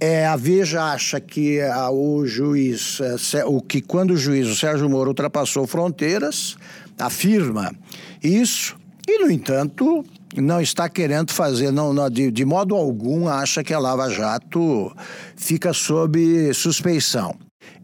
É, 0.00 0.26
a 0.26 0.36
Veja 0.36 0.92
acha 0.92 1.20
que 1.20 1.60
a, 1.60 1.90
o 1.90 2.24
juiz, 2.24 3.00
é, 3.34 3.44
o 3.44 3.60
que 3.60 3.80
quando 3.80 4.12
o 4.12 4.16
juiz 4.16 4.46
o 4.46 4.54
Sérgio 4.54 4.88
Moro 4.88 5.10
ultrapassou 5.10 5.66
fronteiras, 5.66 6.56
afirma 6.98 7.74
isso, 8.22 8.76
e, 9.08 9.18
no 9.18 9.30
entanto, 9.30 10.04
não 10.36 10.60
está 10.60 10.88
querendo 10.88 11.32
fazer, 11.32 11.72
não, 11.72 11.92
não 11.92 12.08
de, 12.08 12.30
de 12.30 12.44
modo 12.44 12.76
algum, 12.76 13.26
acha 13.26 13.64
que 13.64 13.74
a 13.74 13.78
Lava 13.78 14.08
Jato 14.10 14.94
fica 15.34 15.72
sob 15.72 16.52
suspeição. 16.52 17.34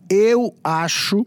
Eu 0.09 0.55
acho 0.63 1.27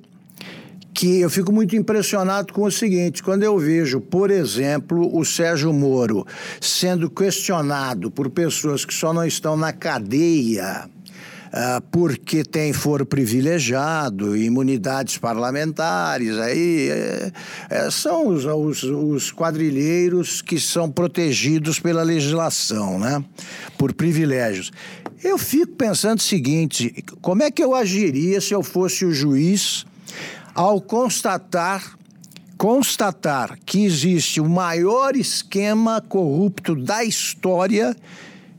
que 0.97 1.19
eu 1.19 1.29
fico 1.29 1.51
muito 1.51 1.75
impressionado 1.75 2.51
com 2.51 2.63
o 2.63 2.71
seguinte: 2.71 3.21
quando 3.21 3.43
eu 3.43 3.55
vejo, 3.59 4.01
por 4.01 4.31
exemplo, 4.31 5.15
o 5.15 5.23
Sérgio 5.23 5.71
Moro 5.71 6.25
sendo 6.59 7.07
questionado 7.07 8.09
por 8.09 8.31
pessoas 8.31 8.83
que 8.83 8.93
só 8.93 9.13
não 9.13 9.23
estão 9.23 9.55
na 9.55 9.71
cadeia. 9.71 10.89
Uh, 11.47 11.81
porque 11.89 12.43
tem 12.43 12.73
foro 12.73 13.05
privilegiado, 13.05 14.35
imunidades 14.35 15.17
parlamentares, 15.17 16.37
aí 16.37 16.89
é, 16.89 17.31
é, 17.69 17.89
são 17.89 18.27
os, 18.27 18.43
os, 18.43 18.83
os, 18.83 19.31
quadrilheiros 19.31 20.41
que 20.41 20.59
são 20.59 20.91
protegidos 20.91 21.79
pela 21.79 22.03
legislação, 22.03 22.99
né? 22.99 23.23
Por 23.77 23.93
privilégios. 23.93 24.73
Eu 25.23 25.37
fico 25.37 25.71
pensando 25.77 26.19
o 26.19 26.23
seguinte: 26.23 26.93
como 27.21 27.41
é 27.41 27.49
que 27.49 27.63
eu 27.63 27.73
agiria 27.73 28.41
se 28.41 28.53
eu 28.53 28.61
fosse 28.61 29.05
o 29.05 29.13
juiz 29.13 29.85
ao 30.57 30.81
constatar 30.81 31.95
constatar 32.57 33.59
que 33.63 33.85
existe 33.85 34.41
o 34.41 34.49
maior 34.49 35.15
esquema 35.15 36.01
corrupto 36.01 36.75
da 36.75 37.03
história 37.03 37.95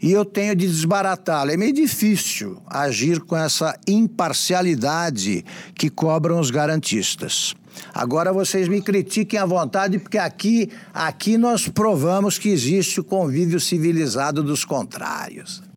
e 0.01 0.13
eu 0.13 0.25
tenho 0.25 0.55
de 0.55 0.69
desbaratá-lo. 0.69 1.51
É 1.51 1.57
meio 1.57 1.73
difícil 1.73 2.63
agir 2.69 3.19
com 3.19 3.37
essa 3.37 3.77
imparcialidade 3.89 5.45
que 5.75 5.91
cobram 5.91 6.39
os 6.39 6.53
garantistas. 6.53 7.57
Agora 7.93 8.33
vocês 8.33 8.69
me 8.69 8.81
critiquem 8.81 9.41
à 9.41 9.45
vontade, 9.45 9.99
porque 9.99 10.19
aqui, 10.19 10.71
aqui 10.95 11.37
nós 11.37 11.67
provamos 11.69 12.39
que 12.39 12.49
existe 12.49 13.01
o 13.01 13.05
convívio 13.05 13.59
civilizado 13.59 14.41
dos 14.41 14.65
contrários. 14.65 15.68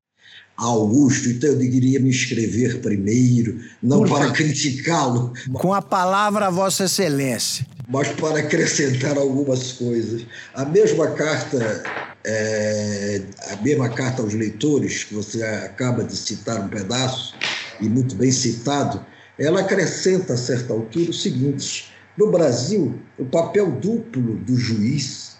Augusto, 0.62 1.28
então 1.28 1.50
eu 1.50 1.58
deveria 1.58 2.00
me 2.00 2.12
escrever 2.12 2.82
primeiro, 2.82 3.60
não 3.82 4.04
para 4.04 4.30
criticá-lo. 4.30 5.34
Com 5.54 5.74
a 5.74 5.82
palavra, 5.82 6.52
Vossa 6.52 6.84
Excelência. 6.84 7.66
Mas 7.90 8.10
para 8.10 8.40
acrescentar 8.40 9.18
algumas 9.18 9.72
coisas. 9.72 10.24
A 10.54 10.64
mesma 10.64 11.08
carta, 11.12 11.84
é, 12.24 13.22
a 13.50 13.56
mesma 13.56 13.90
carta 13.90 14.22
aos 14.22 14.36
leitores, 14.36 15.04
que 15.04 15.16
você 15.16 15.42
acaba 15.42 16.04
de 16.04 16.16
citar 16.16 16.62
um 16.62 16.70
pedaço, 16.70 17.34
e 17.82 17.90
muito 17.90 18.14
bem 18.14 18.32
citado, 18.32 19.04
ela 19.40 19.62
acrescenta 19.62 20.34
a 20.34 20.38
certa 20.38 20.74
altura 20.74 21.10
o 21.10 21.14
seguinte: 21.14 21.92
no 22.16 22.30
Brasil, 22.32 23.02
o 23.18 23.26
papel 23.26 23.72
duplo 23.72 24.36
do 24.36 24.56
juiz 24.56 25.31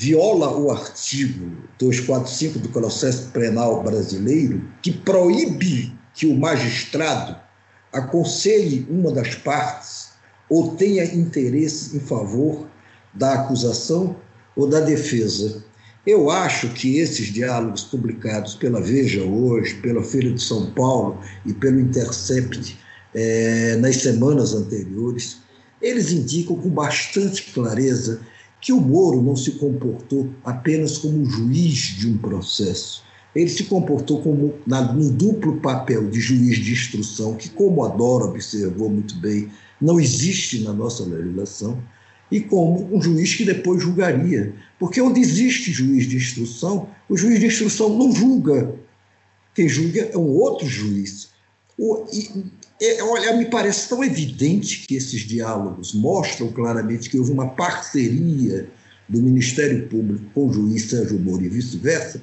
viola 0.00 0.56
o 0.56 0.70
artigo 0.70 1.58
245 1.78 2.58
do 2.58 2.70
processo 2.70 3.28
penal 3.32 3.82
brasileiro, 3.82 4.66
que 4.80 4.90
proíbe 4.90 5.94
que 6.14 6.26
o 6.26 6.34
magistrado 6.34 7.36
aconselhe 7.92 8.86
uma 8.88 9.12
das 9.12 9.34
partes 9.34 10.12
ou 10.48 10.74
tenha 10.74 11.04
interesse 11.04 11.94
em 11.94 12.00
favor 12.00 12.66
da 13.12 13.42
acusação 13.42 14.16
ou 14.56 14.66
da 14.66 14.80
defesa. 14.80 15.62
Eu 16.06 16.30
acho 16.30 16.70
que 16.70 16.96
esses 16.96 17.26
diálogos 17.26 17.84
publicados 17.84 18.54
pela 18.54 18.80
Veja 18.80 19.22
hoje, 19.22 19.74
pela 19.82 20.02
Feira 20.02 20.32
de 20.32 20.42
São 20.42 20.70
Paulo 20.70 21.20
e 21.44 21.52
pelo 21.52 21.78
Intercept 21.78 22.78
é, 23.14 23.76
nas 23.76 23.96
semanas 23.96 24.54
anteriores, 24.54 25.42
eles 25.82 26.10
indicam 26.10 26.56
com 26.56 26.70
bastante 26.70 27.52
clareza 27.52 28.22
que 28.60 28.72
o 28.72 28.80
Moro 28.80 29.22
não 29.22 29.34
se 29.34 29.52
comportou 29.52 30.28
apenas 30.44 30.98
como 30.98 31.24
juiz 31.24 31.96
de 31.96 32.08
um 32.08 32.18
processo. 32.18 33.02
Ele 33.34 33.48
se 33.48 33.64
comportou 33.64 34.20
como 34.20 34.54
na, 34.66 34.92
no 34.92 35.10
duplo 35.10 35.58
papel 35.60 36.10
de 36.10 36.20
juiz 36.20 36.58
de 36.58 36.72
instrução, 36.72 37.36
que, 37.36 37.48
como 37.48 37.84
a 37.84 37.88
Dora 37.88 38.24
observou 38.24 38.90
muito 38.90 39.14
bem, 39.16 39.48
não 39.80 40.00
existe 40.00 40.62
na 40.62 40.72
nossa 40.72 41.04
legislação, 41.04 41.80
e 42.30 42.40
como 42.40 42.94
um 42.94 43.00
juiz 43.00 43.34
que 43.34 43.44
depois 43.44 43.82
julgaria. 43.82 44.54
Porque 44.78 45.00
onde 45.00 45.20
existe 45.20 45.72
juiz 45.72 46.06
de 46.06 46.16
instrução, 46.16 46.88
o 47.08 47.16
juiz 47.16 47.40
de 47.40 47.46
instrução 47.46 47.96
não 47.96 48.12
julga. 48.12 48.74
Quem 49.54 49.68
julga 49.68 50.10
é 50.12 50.16
um 50.18 50.28
outro 50.28 50.66
juiz. 50.66 51.30
O, 51.78 52.04
e, 52.12 52.44
é, 52.80 53.02
olha, 53.02 53.36
me 53.36 53.44
parece 53.46 53.88
tão 53.88 54.02
evidente 54.02 54.86
que 54.86 54.94
esses 54.96 55.20
diálogos 55.22 55.92
mostram 55.92 56.50
claramente 56.50 57.10
que 57.10 57.18
houve 57.18 57.30
uma 57.30 57.48
parceria 57.48 58.68
do 59.08 59.20
Ministério 59.20 59.86
Público 59.88 60.24
com 60.32 60.48
o 60.48 60.52
juiz 60.52 60.88
Sérgio 60.88 61.18
Moro 61.18 61.44
e 61.44 61.48
vice-versa, 61.48 62.22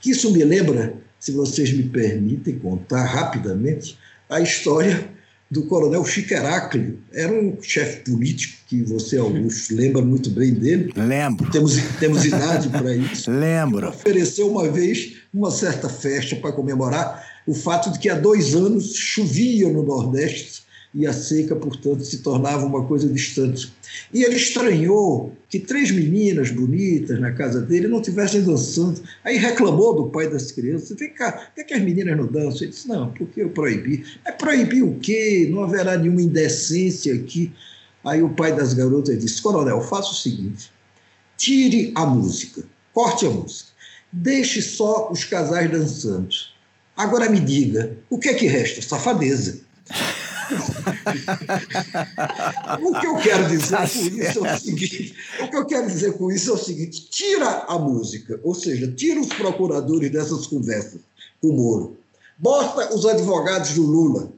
que 0.00 0.10
isso 0.10 0.32
me 0.32 0.42
lembra, 0.44 0.94
se 1.18 1.32
vocês 1.32 1.72
me 1.72 1.82
permitem 1.82 2.58
contar 2.58 3.04
rapidamente, 3.04 3.98
a 4.30 4.40
história 4.40 5.08
do 5.50 5.64
coronel 5.64 6.04
Chico 6.04 6.34
Heráclio. 6.34 6.98
Era 7.12 7.32
um 7.32 7.56
chefe 7.62 8.10
político 8.10 8.54
que 8.66 8.82
você, 8.82 9.16
Augusto, 9.16 9.74
lembra 9.74 10.02
muito 10.02 10.30
bem 10.30 10.52
dele. 10.52 10.92
Lembro. 10.94 11.50
Temos, 11.50 11.76
temos 11.98 12.24
idade 12.24 12.68
para 12.68 12.94
isso. 12.96 13.30
Lembro. 13.30 13.88
Ofereceu 13.88 14.50
uma 14.50 14.70
vez 14.70 15.16
uma 15.32 15.50
certa 15.50 15.88
festa 15.88 16.36
para 16.36 16.52
comemorar 16.52 17.26
o 17.48 17.54
fato 17.54 17.90
de 17.90 17.98
que 17.98 18.10
há 18.10 18.14
dois 18.14 18.54
anos 18.54 18.94
chovia 18.94 19.70
no 19.70 19.82
Nordeste 19.82 20.64
e 20.94 21.06
a 21.06 21.14
seca, 21.14 21.56
portanto, 21.56 22.04
se 22.04 22.18
tornava 22.18 22.66
uma 22.66 22.84
coisa 22.84 23.08
distante. 23.08 23.72
E 24.12 24.22
ele 24.22 24.36
estranhou 24.36 25.34
que 25.48 25.58
três 25.58 25.90
meninas 25.90 26.50
bonitas 26.50 27.18
na 27.18 27.32
casa 27.32 27.62
dele 27.62 27.88
não 27.88 28.00
estivessem 28.00 28.42
dançando. 28.42 29.00
Aí 29.24 29.38
reclamou 29.38 29.96
do 29.96 30.10
pai 30.10 30.28
das 30.28 30.52
crianças: 30.52 30.94
vem 30.98 31.08
cá, 31.14 31.32
por 31.32 31.54
que, 31.54 31.60
é 31.62 31.64
que 31.64 31.72
as 31.72 31.80
meninas 31.80 32.18
não 32.18 32.26
dançam? 32.26 32.62
Ele 32.62 32.70
disse: 32.70 32.86
não, 32.86 33.10
porque 33.12 33.40
eu 33.40 33.48
proibi. 33.48 34.04
É 34.26 34.32
proibir 34.32 34.82
o 34.82 34.98
quê? 34.98 35.48
Não 35.50 35.62
haverá 35.62 35.96
nenhuma 35.96 36.20
indecência 36.20 37.14
aqui. 37.14 37.50
Aí 38.04 38.22
o 38.22 38.28
pai 38.28 38.54
das 38.54 38.74
garotas 38.74 39.18
disse: 39.18 39.40
Coronel, 39.40 39.80
faça 39.80 40.10
o 40.10 40.14
seguinte: 40.14 40.70
tire 41.38 41.92
a 41.94 42.04
música, 42.04 42.62
corte 42.92 43.24
a 43.24 43.30
música, 43.30 43.70
deixe 44.12 44.60
só 44.60 45.10
os 45.10 45.24
casais 45.24 45.70
dançando. 45.70 46.57
Agora 46.98 47.30
me 47.30 47.38
diga, 47.38 47.96
o 48.10 48.18
que 48.18 48.28
é 48.28 48.34
que 48.34 48.48
resta? 48.48 48.82
Safadeza. 48.82 49.60
o 52.82 52.98
que 52.98 53.06
eu 53.06 53.16
quero 53.18 53.48
dizer 53.48 53.76
tá 53.76 53.88
com 53.88 54.00
isso 54.00 54.44
é 54.44 54.52
o 54.52 54.58
seguinte: 54.58 55.14
o 55.40 55.48
que 55.48 55.56
eu 55.56 55.66
quero 55.66 55.86
dizer 55.86 56.12
com 56.14 56.32
isso 56.32 56.50
é 56.50 56.54
o 56.54 56.58
seguinte: 56.58 57.08
tira 57.08 57.46
a 57.68 57.78
música, 57.78 58.40
ou 58.42 58.52
seja, 58.52 58.90
tira 58.90 59.20
os 59.20 59.28
procuradores 59.28 60.10
dessas 60.10 60.48
conversas 60.48 61.00
com 61.40 61.50
o 61.50 61.52
Moro, 61.52 61.96
bota 62.36 62.92
os 62.92 63.06
advogados 63.06 63.74
do 63.74 63.82
Lula 63.82 64.32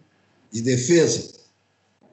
de 0.52 0.60
defesa. 0.60 1.30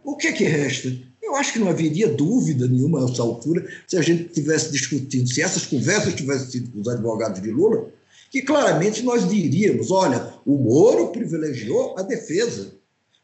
O 0.02 0.16
que 0.16 0.28
é 0.28 0.32
que 0.32 0.46
resta? 0.46 0.96
Eu 1.22 1.36
acho 1.36 1.52
que 1.52 1.60
não 1.60 1.68
haveria 1.68 2.08
dúvida 2.08 2.70
nenhuma 2.70 3.06
nessa 3.06 3.22
altura 3.22 3.68
se 3.86 3.98
a 3.98 4.02
gente 4.02 4.30
tivesse 4.30 4.72
discutindo, 4.72 5.28
se 5.28 5.42
essas 5.42 5.66
conversas 5.66 6.16
tivessem 6.16 6.50
sido 6.50 6.72
com 6.72 6.80
os 6.80 6.88
advogados 6.88 7.42
de 7.42 7.52
Lula, 7.52 7.92
que 8.32 8.42
claramente 8.42 9.04
nós 9.04 9.28
diríamos: 9.30 9.92
olha, 9.92 10.34
o 10.46 10.58
Moro 10.58 11.08
privilegiou 11.08 11.96
a 11.98 12.02
defesa. 12.02 12.74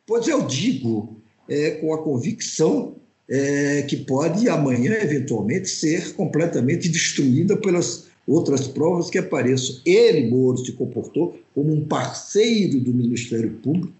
Pois 0.06 0.28
eu 0.28 0.42
digo 0.46 1.18
é, 1.48 1.72
com 1.72 1.94
a 1.94 2.04
convicção 2.04 2.96
é, 3.30 3.84
que 3.84 3.98
pode 3.98 4.50
amanhã, 4.50 4.94
eventualmente, 4.94 5.70
ser 5.70 6.14
completamente 6.14 6.90
destruída 6.90 7.56
pelas 7.56 8.06
outras 8.28 8.68
provas 8.68 9.10
que 9.10 9.18
apareçam. 9.18 9.78
Ele, 9.86 10.30
Moro, 10.30 10.58
se 10.58 10.72
comportou 10.74 11.38
como 11.54 11.74
um 11.74 11.86
parceiro 11.86 12.80
do 12.80 12.94
Ministério 12.94 13.52
Público, 13.62 13.94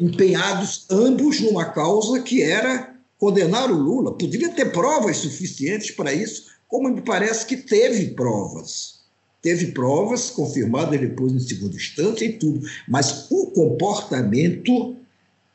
empenhados 0.00 0.86
ambos 0.90 1.40
numa 1.40 1.66
causa 1.66 2.20
que 2.22 2.42
era 2.42 2.94
condenar 3.18 3.70
o 3.70 3.76
Lula. 3.76 4.12
Poderia 4.12 4.50
ter 4.50 4.72
provas 4.72 5.18
suficientes 5.18 5.90
para 5.90 6.12
isso, 6.12 6.46
como 6.68 6.88
me 6.88 7.00
parece 7.00 7.46
que 7.46 7.56
teve 7.56 8.14
provas. 8.14 8.93
Teve 9.44 9.72
provas 9.72 10.30
confirmadas 10.30 10.98
depois 10.98 11.30
em 11.30 11.38
segunda 11.38 11.76
instância 11.76 12.24
e 12.24 12.32
tudo, 12.32 12.66
mas 12.88 13.26
o 13.30 13.48
comportamento 13.48 14.96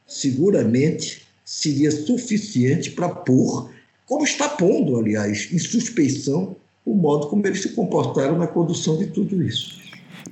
seguramente 0.06 1.24
seria 1.44 1.90
suficiente 1.90 2.92
para 2.92 3.10
pôr, 3.10 3.72
como 4.06 4.24
está 4.24 4.48
pondo, 4.48 5.00
aliás, 5.00 5.50
em 5.52 5.58
suspeição 5.58 6.56
o 6.86 6.94
modo 6.94 7.30
como 7.30 7.46
eles 7.48 7.64
se 7.64 7.70
comportaram 7.70 8.38
na 8.38 8.46
condução 8.46 8.96
de 8.96 9.08
tudo 9.08 9.42
isso. 9.42 9.80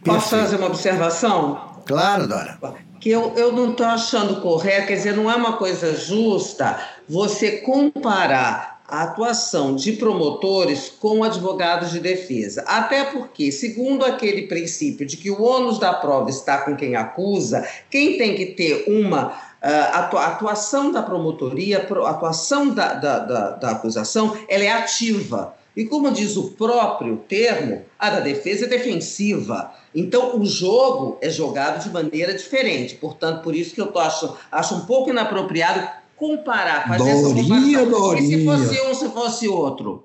Posso 0.06 0.30
fazer 0.30 0.58
uma 0.58 0.68
observação? 0.68 1.82
Claro, 1.88 2.28
Dora. 2.28 2.60
Que 3.02 3.10
eu, 3.10 3.34
eu 3.36 3.52
não 3.52 3.72
estou 3.72 3.88
achando 3.88 4.40
correto, 4.40 4.88
quer 4.88 4.98
dizer, 4.98 5.16
não 5.16 5.32
é 5.32 5.36
uma 5.36 5.58
coisa 5.58 5.96
justa 5.96 6.80
você 7.10 7.58
comparar 7.62 8.77
a 8.88 9.04
atuação 9.04 9.76
de 9.76 9.94
promotores 9.94 10.90
com 11.00 11.24
advogados 11.24 11.92
de 11.92 12.00
defesa. 12.00 12.64
Até 12.66 13.04
porque, 13.04 13.52
segundo 13.52 14.06
aquele 14.06 14.44
princípio 14.44 15.06
de 15.06 15.18
que 15.18 15.30
o 15.30 15.42
ônus 15.42 15.78
da 15.78 15.94
prova 15.94 16.30
está 16.30 16.60
com 16.60 16.76
quem 16.76 16.96
acusa, 16.96 17.68
quem 17.90 18.18
tem 18.18 18.36
que 18.36 18.46
ter 18.48 18.86
uma 18.88 19.48
a 19.60 20.28
atuação 20.28 20.92
da 20.92 21.02
promotoria, 21.02 21.80
atuação 21.80 22.70
da, 22.70 22.94
da, 22.94 23.20
da, 23.20 23.50
da, 23.52 23.72
acusação, 23.72 24.38
ela 24.48 24.64
é 24.64 24.70
ativa. 24.70 25.56
E 25.76 25.86
como 25.86 26.12
diz 26.12 26.38
o 26.38 26.52
próprio 26.52 27.18
termo, 27.28 27.84
a 28.00 28.10
da 28.10 28.20
defesa 28.20 28.66
é 28.66 28.68
defensiva. 28.68 29.72
Então, 29.94 30.40
o 30.40 30.46
jogo 30.46 31.18
é 31.22 31.30
jogado 31.30 31.84
de 31.84 31.90
maneira 31.90 32.34
diferente. 32.34 32.96
Portanto, 32.96 33.42
por 33.42 33.56
isso 33.56 33.76
que 33.76 33.82
eu 33.82 33.92
acho, 34.00 34.36
acho 34.52 34.76
um 34.76 34.86
pouco 34.86 35.10
inapropriado 35.10 35.88
comparar, 36.18 36.88
fazer 36.88 37.22
Dorinha, 37.22 37.80
essa 37.80 37.90
comparação. 37.90 38.20
E 38.20 38.28
se 38.28 38.46
fosse 38.46 38.82
um, 38.82 38.94
se 38.94 39.10
fosse 39.10 39.48
outro? 39.48 40.04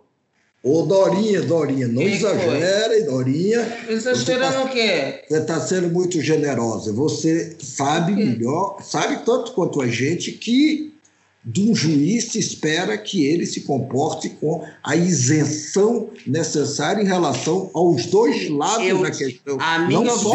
Ô, 0.63 0.83
Dorinha, 0.83 1.43
Dorinha, 1.43 1.89
não 1.89 2.03
que 2.03 2.09
exagere, 2.09 2.95
foi? 2.95 3.03
Dorinha. 3.03 3.79
Exagerando 3.89 4.53
tá, 4.53 4.65
o 4.65 4.69
quê? 4.69 5.25
Você 5.29 5.39
está 5.39 5.61
sendo 5.61 5.89
muito 5.89 6.21
generosa. 6.21 6.93
Você 6.93 7.57
sabe 7.59 8.13
melhor, 8.13 8.79
sabe 8.81 9.25
tanto 9.25 9.53
quanto 9.53 9.81
a 9.81 9.89
gente 9.89 10.31
que 10.33 10.93
de 11.45 11.69
um 11.69 11.75
juiz 11.75 12.31
se 12.31 12.39
espera 12.39 12.97
que 12.97 13.27
ele 13.27 13.45
se 13.45 13.63
comporte 13.63 14.29
com 14.29 14.65
a 14.85 14.95
isenção 14.95 16.11
necessária 16.25 17.03
em 17.03 17.07
relação 17.07 17.69
aos 17.75 18.07
dois 18.07 18.49
lados 18.49 18.87
eu, 18.87 19.03
da 19.03 19.11
questão. 19.11 19.59
A 19.61 19.81
minha 19.81 20.01
não 20.01 20.17
só 20.17 20.33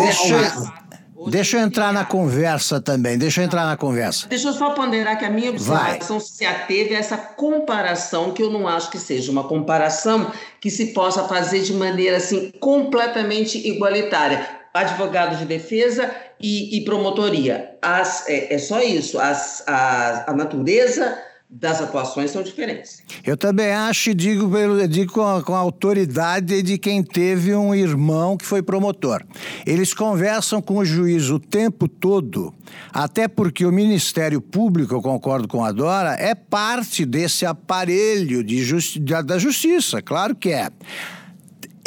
Deixa 1.29 1.57
eu 1.57 1.61
entrar 1.61 1.91
na 1.91 2.05
conversa 2.05 2.79
também, 2.79 3.17
deixa 3.17 3.41
eu 3.41 3.45
entrar 3.45 3.65
na 3.65 3.75
conversa. 3.75 4.27
Deixa 4.27 4.49
eu 4.49 4.53
só 4.53 4.71
ponderar 4.71 5.17
que 5.17 5.25
a 5.25 5.29
minha 5.29 5.49
observação 5.49 6.19
Vai. 6.19 6.27
se 6.27 6.45
ateve 6.45 6.95
a 6.95 6.99
essa 6.99 7.17
comparação, 7.17 8.31
que 8.31 8.43
eu 8.43 8.51
não 8.51 8.67
acho 8.67 8.91
que 8.91 8.99
seja 8.99 9.31
uma 9.31 9.43
comparação 9.43 10.31
que 10.61 10.69
se 10.69 10.87
possa 10.87 11.23
fazer 11.23 11.61
de 11.61 11.73
maneira 11.73 12.17
assim 12.17 12.51
completamente 12.59 13.57
igualitária. 13.67 14.47
Advogado 14.73 15.37
de 15.37 15.45
defesa 15.45 16.13
e, 16.39 16.77
e 16.77 16.85
promotoria. 16.85 17.77
As, 17.81 18.27
é, 18.29 18.53
é, 18.53 18.57
só 18.59 18.79
isso. 18.79 19.19
As, 19.19 19.63
a, 19.67 20.31
a 20.31 20.33
natureza 20.33 21.17
das 21.49 21.81
atuações 21.81 22.31
são 22.31 22.43
diferentes. 22.43 23.01
Eu 23.23 23.37
também 23.37 23.71
acho 23.71 24.09
e 24.09 24.13
digo, 24.13 24.51
digo 24.87 25.13
com, 25.13 25.25
a, 25.25 25.41
com 25.41 25.55
a 25.55 25.59
autoridade 25.59 26.61
de 26.61 26.77
quem 26.77 27.01
teve 27.01 27.55
um 27.55 27.73
irmão 27.73 28.35
que 28.35 28.45
foi 28.45 28.61
promotor. 28.61 29.23
Eles 29.65 29.93
conversam 29.93 30.61
com 30.61 30.77
o 30.77 30.85
juiz 30.85 31.29
o 31.29 31.39
tempo 31.39 31.87
todo, 31.87 32.53
até 32.91 33.29
porque 33.29 33.65
o 33.65 33.71
Ministério 33.71 34.41
Público, 34.41 34.93
eu 34.93 35.01
concordo 35.01 35.47
com 35.47 35.63
a 35.63 35.71
Dora, 35.71 36.15
é 36.19 36.35
parte 36.35 37.05
desse 37.05 37.45
aparelho 37.45 38.43
de 38.43 38.63
justi 38.63 38.99
da 38.99 39.37
justiça, 39.37 40.01
claro 40.01 40.35
que 40.35 40.49
é 40.49 40.69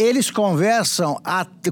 eles 0.01 0.31
conversam 0.31 1.21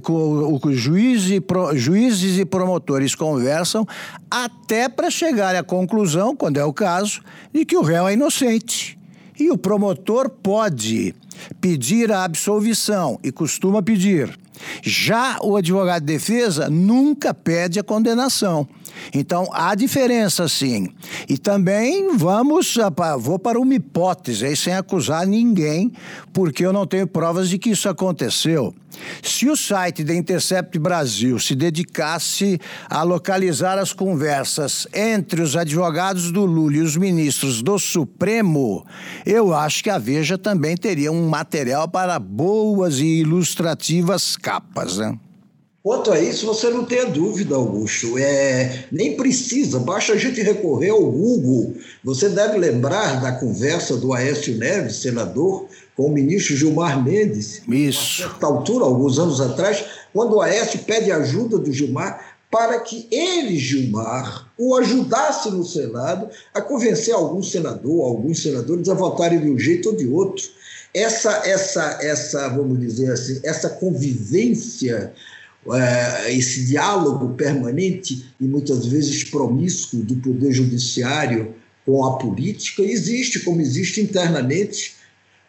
com 0.02 0.60
o 0.62 0.72
juiz 0.74 1.30
e 1.30 1.40
pro, 1.40 1.74
juízes 1.74 2.38
e 2.38 2.44
promotores 2.44 3.14
conversam 3.14 3.86
até 4.30 4.86
para 4.86 5.10
chegar 5.10 5.56
à 5.56 5.62
conclusão, 5.62 6.36
quando 6.36 6.58
é 6.58 6.64
o 6.64 6.72
caso, 6.72 7.22
de 7.52 7.64
que 7.64 7.76
o 7.76 7.82
réu 7.82 8.06
é 8.06 8.12
inocente 8.12 8.98
E 9.38 9.50
o 9.50 9.56
promotor 9.56 10.28
pode 10.28 11.14
pedir 11.58 12.12
a 12.12 12.24
absolvição 12.24 13.18
e 13.24 13.32
costuma 13.32 13.82
pedir. 13.82 14.38
Já 14.82 15.38
o 15.42 15.56
advogado 15.56 16.04
de 16.04 16.12
defesa 16.12 16.68
nunca 16.68 17.32
pede 17.32 17.78
a 17.78 17.84
condenação. 17.84 18.68
Então 19.14 19.48
há 19.52 19.74
diferença 19.74 20.48
sim. 20.48 20.88
E 21.28 21.38
também 21.38 22.16
vamos, 22.16 22.76
vou 23.18 23.38
para 23.38 23.58
uma 23.58 23.74
hipótese 23.74 24.46
aí 24.46 24.56
sem 24.56 24.74
acusar 24.74 25.26
ninguém, 25.26 25.92
porque 26.32 26.64
eu 26.64 26.72
não 26.72 26.86
tenho 26.86 27.06
provas 27.06 27.48
de 27.48 27.58
que 27.58 27.70
isso 27.70 27.88
aconteceu. 27.88 28.74
Se 29.22 29.48
o 29.48 29.56
site 29.56 30.02
da 30.02 30.14
Intercept 30.14 30.78
Brasil 30.78 31.38
se 31.38 31.54
dedicasse 31.54 32.58
a 32.88 33.02
localizar 33.02 33.78
as 33.78 33.92
conversas 33.92 34.86
entre 34.92 35.40
os 35.42 35.56
advogados 35.56 36.32
do 36.32 36.44
Lula 36.44 36.76
e 36.76 36.80
os 36.80 36.96
ministros 36.96 37.62
do 37.62 37.78
Supremo, 37.78 38.84
eu 39.24 39.54
acho 39.54 39.82
que 39.82 39.90
a 39.90 39.98
Veja 39.98 40.38
também 40.38 40.76
teria 40.76 41.12
um 41.12 41.28
material 41.28 41.88
para 41.88 42.18
boas 42.18 42.98
e 42.98 43.20
ilustrativas 43.20 44.36
capas, 44.36 44.98
né? 44.98 45.18
Quanto 45.88 46.12
a 46.12 46.20
isso, 46.20 46.44
você 46.44 46.68
não 46.68 46.84
tenha 46.84 47.06
dúvida, 47.06 47.54
Augusto. 47.54 48.18
É, 48.18 48.84
nem 48.92 49.16
precisa, 49.16 49.78
basta 49.78 50.12
a 50.12 50.18
gente 50.18 50.42
recorrer 50.42 50.90
ao 50.90 51.00
Google. 51.10 51.76
Você 52.04 52.28
deve 52.28 52.58
lembrar 52.58 53.22
da 53.22 53.32
conversa 53.32 53.96
do 53.96 54.12
Aécio 54.12 54.54
Neves, 54.58 54.96
senador, 54.96 55.66
com 55.96 56.04
o 56.04 56.12
ministro 56.12 56.54
Gilmar 56.54 57.02
Mendes. 57.02 57.62
Isso. 57.66 58.22
A 58.22 58.28
certa 58.28 58.46
altura, 58.46 58.84
alguns 58.84 59.18
anos 59.18 59.40
atrás, 59.40 59.82
quando 60.12 60.34
o 60.34 60.42
Aécio 60.42 60.80
pede 60.80 61.10
ajuda 61.10 61.56
do 61.56 61.72
Gilmar 61.72 62.36
para 62.50 62.80
que 62.80 63.08
ele, 63.10 63.56
Gilmar, 63.56 64.46
o 64.58 64.76
ajudasse 64.76 65.50
no 65.50 65.64
Senado 65.64 66.28
a 66.52 66.60
convencer 66.60 67.14
algum 67.14 67.42
senador, 67.42 68.04
alguns 68.04 68.42
senadores 68.42 68.90
a 68.90 68.94
votarem 68.94 69.40
de 69.40 69.50
um 69.50 69.58
jeito 69.58 69.88
ou 69.88 69.96
de 69.96 70.06
outro. 70.06 70.44
Essa, 70.92 71.48
essa, 71.48 71.98
essa, 72.02 72.46
vamos 72.48 72.78
dizer 72.78 73.10
assim, 73.10 73.40
essa 73.42 73.70
convivência 73.70 75.14
é, 75.74 76.34
esse 76.34 76.64
diálogo 76.64 77.34
permanente 77.34 78.26
e 78.40 78.44
muitas 78.44 78.86
vezes 78.86 79.24
promíscuo 79.24 80.00
do 80.00 80.16
poder 80.16 80.52
judiciário 80.52 81.54
com 81.84 82.04
a 82.04 82.18
política 82.18 82.82
existe, 82.82 83.40
como 83.40 83.60
existe 83.60 84.00
internamente. 84.00 84.94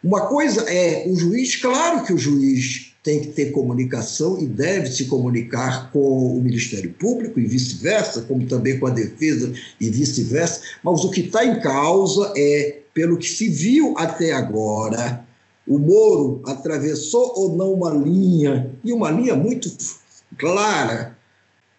Uma 0.02 0.26
coisa 0.26 0.62
é 0.62 1.06
o 1.06 1.14
juiz, 1.14 1.56
claro 1.56 2.04
que 2.04 2.12
o 2.12 2.18
juiz 2.18 2.90
tem 3.02 3.20
que 3.20 3.28
ter 3.28 3.50
comunicação 3.50 4.38
e 4.40 4.46
deve 4.46 4.90
se 4.90 5.06
comunicar 5.06 5.90
com 5.90 6.36
o 6.36 6.40
Ministério 6.40 6.92
Público 6.92 7.40
e 7.40 7.46
vice-versa, 7.46 8.22
como 8.22 8.46
também 8.46 8.78
com 8.78 8.86
a 8.86 8.90
defesa 8.90 9.52
e 9.80 9.88
vice-versa, 9.88 10.60
mas 10.82 11.04
o 11.04 11.10
que 11.10 11.22
está 11.22 11.44
em 11.44 11.60
causa 11.60 12.32
é, 12.36 12.78
pelo 12.92 13.16
que 13.16 13.28
se 13.28 13.48
viu 13.48 13.94
até 13.96 14.32
agora, 14.32 15.24
o 15.66 15.78
Moro 15.78 16.42
atravessou 16.46 17.32
ou 17.36 17.56
não 17.56 17.72
uma 17.72 17.90
linha, 17.90 18.70
e 18.84 18.92
uma 18.92 19.10
linha 19.10 19.34
muito 19.34 19.70
clara 20.40 21.16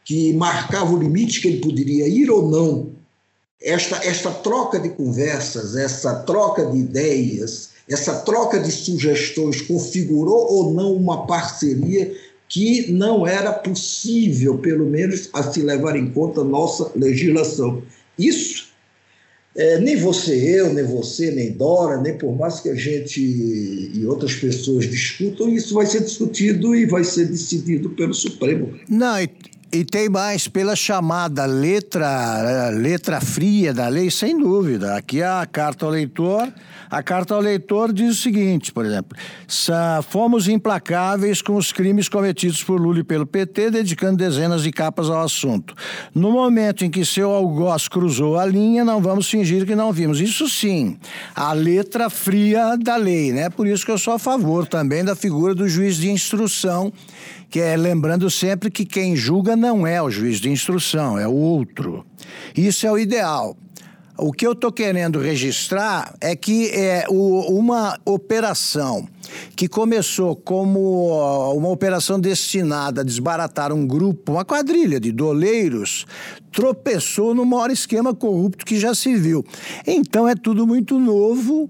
que 0.05 0.31
marcava 0.33 0.93
o 0.93 0.99
limite 0.99 1.41
que 1.41 1.47
ele 1.47 1.59
poderia 1.59 2.07
ir 2.07 2.29
ou 2.29 2.47
não. 2.49 2.91
Esta, 3.61 3.97
esta 4.05 4.31
troca 4.31 4.79
de 4.79 4.89
conversas, 4.89 5.75
essa 5.75 6.15
troca 6.21 6.65
de 6.65 6.77
ideias, 6.77 7.71
essa 7.89 8.15
troca 8.21 8.59
de 8.59 8.71
sugestões 8.71 9.61
configurou 9.61 10.51
ou 10.51 10.73
não 10.73 10.93
uma 10.93 11.27
parceria 11.27 12.15
que 12.47 12.91
não 12.91 13.25
era 13.25 13.51
possível, 13.51 14.57
pelo 14.57 14.85
menos, 14.85 15.29
a 15.33 15.43
se 15.43 15.61
levar 15.61 15.95
em 15.95 16.11
conta 16.11 16.43
nossa 16.43 16.91
legislação. 16.95 17.81
Isso 18.17 18.60
é, 19.55 19.79
nem 19.79 19.97
você, 19.97 20.33
eu, 20.33 20.73
nem 20.73 20.83
você, 20.83 21.31
nem 21.31 21.51
Dora, 21.51 21.99
nem 22.01 22.17
por 22.17 22.35
mais 22.37 22.59
que 22.59 22.69
a 22.69 22.75
gente 22.75 23.21
e 23.21 24.05
outras 24.05 24.35
pessoas 24.35 24.89
discutam, 24.89 25.49
isso 25.49 25.73
vai 25.73 25.85
ser 25.85 26.01
discutido 26.01 26.73
e 26.75 26.85
vai 26.85 27.03
ser 27.03 27.25
decidido 27.25 27.89
pelo 27.89 28.13
Supremo. 28.13 28.73
Não, 28.87 29.21
e, 29.21 29.29
e 29.73 29.85
tem 29.85 30.09
mais, 30.09 30.47
pela 30.47 30.75
chamada 30.75 31.45
letra, 31.45 32.69
letra 32.69 33.21
fria 33.21 33.73
da 33.73 33.87
lei, 33.87 34.11
sem 34.11 34.37
dúvida. 34.37 34.95
Aqui 34.95 35.23
a 35.23 35.45
carta 35.45 35.85
ao 35.85 35.91
leitor 35.91 36.51
a 36.91 37.01
carta 37.01 37.33
ao 37.33 37.39
leitor 37.39 37.93
diz 37.93 38.19
o 38.19 38.21
seguinte, 38.21 38.69
por 38.73 38.85
exemplo: 38.85 39.17
fomos 40.09 40.49
implacáveis 40.49 41.41
com 41.41 41.55
os 41.55 41.71
crimes 41.71 42.09
cometidos 42.09 42.61
por 42.61 42.81
Lula 42.81 42.99
e 42.99 43.03
pelo 43.03 43.25
PT, 43.25 43.71
dedicando 43.71 44.17
dezenas 44.17 44.61
de 44.61 44.73
capas 44.73 45.09
ao 45.09 45.21
assunto. 45.21 45.73
No 46.13 46.33
momento 46.33 46.83
em 46.83 46.91
que 46.91 47.05
seu 47.05 47.31
algoz 47.31 47.87
cruzou 47.87 48.37
a 48.37 48.45
linha, 48.45 48.83
não 48.83 49.01
vamos 49.01 49.29
fingir 49.29 49.65
que 49.65 49.73
não 49.73 49.93
vimos. 49.93 50.19
Isso 50.19 50.49
sim, 50.49 50.97
a 51.33 51.53
letra 51.53 52.09
fria 52.09 52.75
da 52.75 52.97
lei, 52.97 53.31
né? 53.31 53.49
Por 53.49 53.65
isso 53.67 53.85
que 53.85 53.91
eu 53.91 53.97
sou 53.97 54.15
a 54.15 54.19
favor 54.19 54.67
também 54.67 55.05
da 55.05 55.15
figura 55.15 55.55
do 55.55 55.69
juiz 55.69 55.95
de 55.95 56.11
instrução 56.11 56.91
que 57.51 57.59
é 57.59 57.75
lembrando 57.75 58.31
sempre 58.31 58.71
que 58.71 58.85
quem 58.85 59.13
julga 59.13 59.57
não 59.57 59.85
é 59.85 60.01
o 60.01 60.09
juiz 60.09 60.39
de 60.39 60.49
instrução, 60.49 61.19
é 61.19 61.27
o 61.27 61.33
outro. 61.33 62.05
Isso 62.55 62.87
é 62.87 62.91
o 62.91 62.97
ideal. 62.97 63.57
O 64.17 64.31
que 64.31 64.47
eu 64.47 64.53
estou 64.53 64.71
querendo 64.71 65.19
registrar 65.19 66.15
é 66.21 66.33
que 66.33 66.69
é 66.69 67.05
uma 67.09 67.99
operação 68.05 69.05
que 69.55 69.67
começou 69.67 70.35
como 70.35 71.09
uma 71.53 71.69
operação 71.69 72.19
destinada 72.19 73.01
a 73.01 73.03
desbaratar 73.03 73.73
um 73.73 73.85
grupo, 73.85 74.33
uma 74.33 74.45
quadrilha 74.45 74.99
de 74.99 75.11
doleiros, 75.11 76.05
tropeçou 76.51 77.35
no 77.35 77.45
maior 77.45 77.69
esquema 77.69 78.13
corrupto 78.13 78.65
que 78.65 78.79
já 78.79 78.95
se 78.95 79.15
viu. 79.15 79.43
Então 79.85 80.27
é 80.27 80.35
tudo 80.35 80.65
muito 80.65 80.97
novo. 80.97 81.69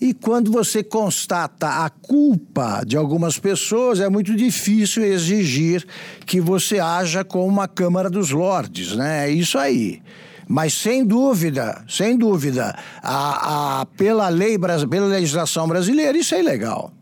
E 0.00 0.14
quando 0.14 0.52
você 0.52 0.82
constata 0.82 1.84
a 1.84 1.90
culpa 1.90 2.82
de 2.86 2.96
algumas 2.96 3.38
pessoas, 3.38 3.98
é 3.98 4.08
muito 4.08 4.34
difícil 4.36 5.04
exigir 5.04 5.84
que 6.24 6.40
você 6.40 6.78
haja 6.78 7.24
como 7.24 7.46
uma 7.46 7.66
Câmara 7.66 8.08
dos 8.08 8.30
Lordes, 8.30 8.94
né? 8.94 9.28
É 9.28 9.30
isso 9.30 9.58
aí. 9.58 10.00
Mas 10.48 10.72
sem 10.72 11.04
dúvida, 11.04 11.84
sem 11.88 12.16
dúvida, 12.16 12.74
a, 13.02 13.80
a, 13.80 13.86
pela 13.86 14.28
lei, 14.28 14.56
pela 14.58 15.06
legislação 15.06 15.66
brasileira, 15.66 16.16
isso 16.16 16.34
é 16.34 16.40
ilegal. 16.40 16.92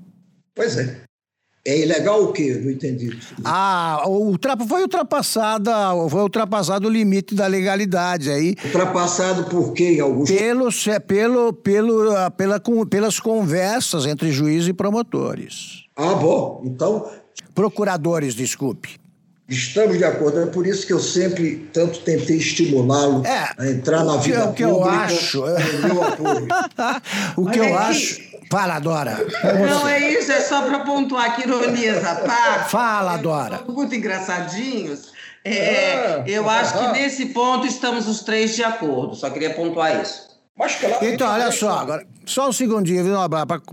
Pois 0.55 0.77
é. 0.79 1.03
É 1.67 1.81
ilegal 1.81 2.23
o 2.23 2.33
quê? 2.33 2.61
Não 2.63 2.71
entendi. 2.71 3.19
Ah, 3.45 4.05
o 4.07 4.37
foi 4.69 4.83
ultrapassada, 4.83 5.73
foi 6.09 6.23
ultrapassado 6.23 6.87
o 6.87 6.91
limite 6.91 7.35
da 7.35 7.49
legalidade 7.49 8.31
aí. 8.31 8.55
Ultrapassado 8.65 9.45
por 9.51 9.73
quê, 9.73 9.99
Augusto? 10.01 10.33
Pelo, 10.33 10.71
pelo, 11.09 11.53
pelo, 11.53 12.31
pela, 12.37 12.61
pelas 12.89 13.19
conversas 13.19 14.07
entre 14.07 14.31
juízes 14.31 14.69
e 14.69 14.73
promotores. 14.73 15.87
Ah, 15.97 16.15
bom. 16.15 16.63
Então. 16.65 17.11
Procuradores, 17.53 18.37
desculpe. 18.37 19.01
Estamos 19.49 19.99
de 19.99 20.05
acordo. 20.05 20.41
É 20.41 20.47
por 20.47 20.67
isso 20.67 20.87
que 20.87 20.93
eu 20.93 20.99
sempre 20.99 21.69
tanto 21.73 22.01
tentei 22.01 22.37
estimulá-lo 22.37 23.25
é, 23.25 23.51
a 23.57 23.67
entrar 23.69 24.05
na 24.05 24.17
vida 24.17 24.45
o 24.45 24.53
que 24.53 24.65
pública. 24.65 24.89
Eu 24.89 24.91
acho. 24.91 25.45
o 27.37 27.51
que 27.51 27.59
eu 27.59 27.79
acho. 27.79 28.27
Fala, 28.51 28.79
Dora. 28.79 29.19
Não, 29.69 29.89
é 29.89 30.13
isso, 30.13 30.31
é 30.31 30.41
só 30.41 30.63
para 30.63 30.81
pontuar 30.81 31.35
que 31.35 31.43
ironias 31.43 32.05
à 32.05 32.15
parte. 32.17 32.71
Fala, 32.71 33.17
Dora. 33.17 33.63
Muito 33.67 33.95
engraçadinhos. 33.95 35.13
É, 35.45 35.95
ah, 35.95 36.25
eu 36.27 36.49
acho 36.49 36.77
que 36.79 36.93
nesse 36.93 37.27
ponto 37.27 37.67
estamos 37.67 38.09
os 38.09 38.21
três 38.23 38.55
de 38.55 38.65
acordo. 38.65 39.15
Só 39.15 39.31
queria 39.31 39.55
pontuar 39.55 40.01
isso. 40.01 40.26
Então, 41.03 41.29
olha 41.29 41.53
só, 41.53 41.79
agora, 41.79 42.07
só 42.25 42.49
um 42.49 42.53
segundinho, 42.53 43.05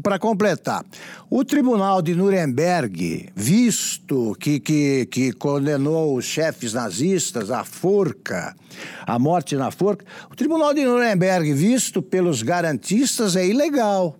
para 0.04 0.20
completar. 0.20 0.84
O 1.30 1.46
Tribunal 1.46 2.02
de 2.02 2.14
Nuremberg, 2.14 3.30
visto 3.34 4.36
que, 4.38 4.60
que, 4.60 5.06
que 5.06 5.32
condenou 5.32 6.18
os 6.18 6.26
chefes 6.26 6.74
nazistas 6.74 7.50
à 7.50 7.64
forca, 7.64 8.54
à 9.08 9.18
morte 9.18 9.56
na 9.56 9.72
forca, 9.72 10.06
o 10.30 10.36
Tribunal 10.36 10.74
de 10.74 10.84
Nuremberg, 10.84 11.54
visto 11.54 12.02
pelos 12.02 12.44
garantistas, 12.44 13.38
é 13.38 13.48
ilegal 13.48 14.18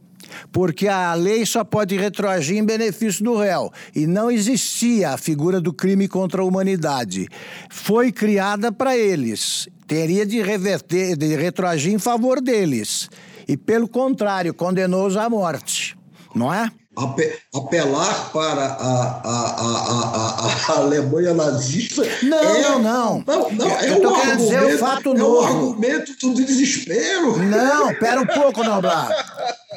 porque 0.52 0.88
a 0.88 1.14
lei 1.14 1.46
só 1.46 1.64
pode 1.64 1.96
retroagir 1.98 2.58
em 2.58 2.66
benefício 2.66 3.24
do 3.24 3.38
réu 3.38 3.72
e 3.96 4.08
não 4.08 4.30
existia 4.30 5.12
a 5.12 5.18
figura 5.18 5.60
do 5.60 5.74
crime 5.74 6.08
contra 6.08 6.42
a 6.42 6.46
humanidade. 6.46 7.28
Foi 7.70 8.12
criada 8.12 8.72
para 8.72 8.98
eles, 8.98 9.68
teria 9.88 10.26
de 10.26 10.42
reverter, 10.42 11.16
de 11.16 11.36
retroagir 11.36 11.94
em 11.94 12.00
favor 12.00 12.42
deles 12.42 13.10
e 13.48 13.58
pelo 13.58 13.88
contrário 13.88 14.54
condenou-os 14.54 15.18
à 15.18 15.30
morte, 15.30 15.98
não 16.34 16.54
é? 16.54 16.72
Apelar 16.96 18.32
para 18.32 18.66
a, 18.66 19.22
a, 19.24 19.50
a, 19.62 20.74
a, 20.74 20.78
Alemanha 20.78 21.34
nazista. 21.34 22.04
Não, 22.22 22.38
é, 22.38 22.62
não, 22.62 22.80
não. 22.80 23.24
Não. 23.52 23.68
É 23.80 23.90
eu 23.90 23.96
estou 23.96 24.14
querendo 24.14 24.38
dizer 24.38 24.76
o 24.76 24.78
fato 24.78 25.12
é 25.12 25.18
novo. 25.18 25.48
É 25.48 25.52
um 25.52 25.70
argumento 25.70 26.14
do 26.22 26.46
desespero. 26.46 27.38
Não, 27.38 27.94
pera 27.96 28.22
um 28.22 28.28
pouco, 28.28 28.64
Noblar. 28.64 29.10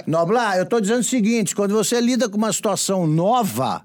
Noblar, 0.07 0.57
eu 0.59 0.65
estou 0.65 0.81
dizendo 0.81 1.01
o 1.01 1.05
seguinte: 1.05 1.55
quando 1.55 1.75
você 1.75 2.01
lida 2.01 2.29
com 2.29 2.37
uma 2.37 2.53
situação 2.53 3.07
nova, 3.07 3.83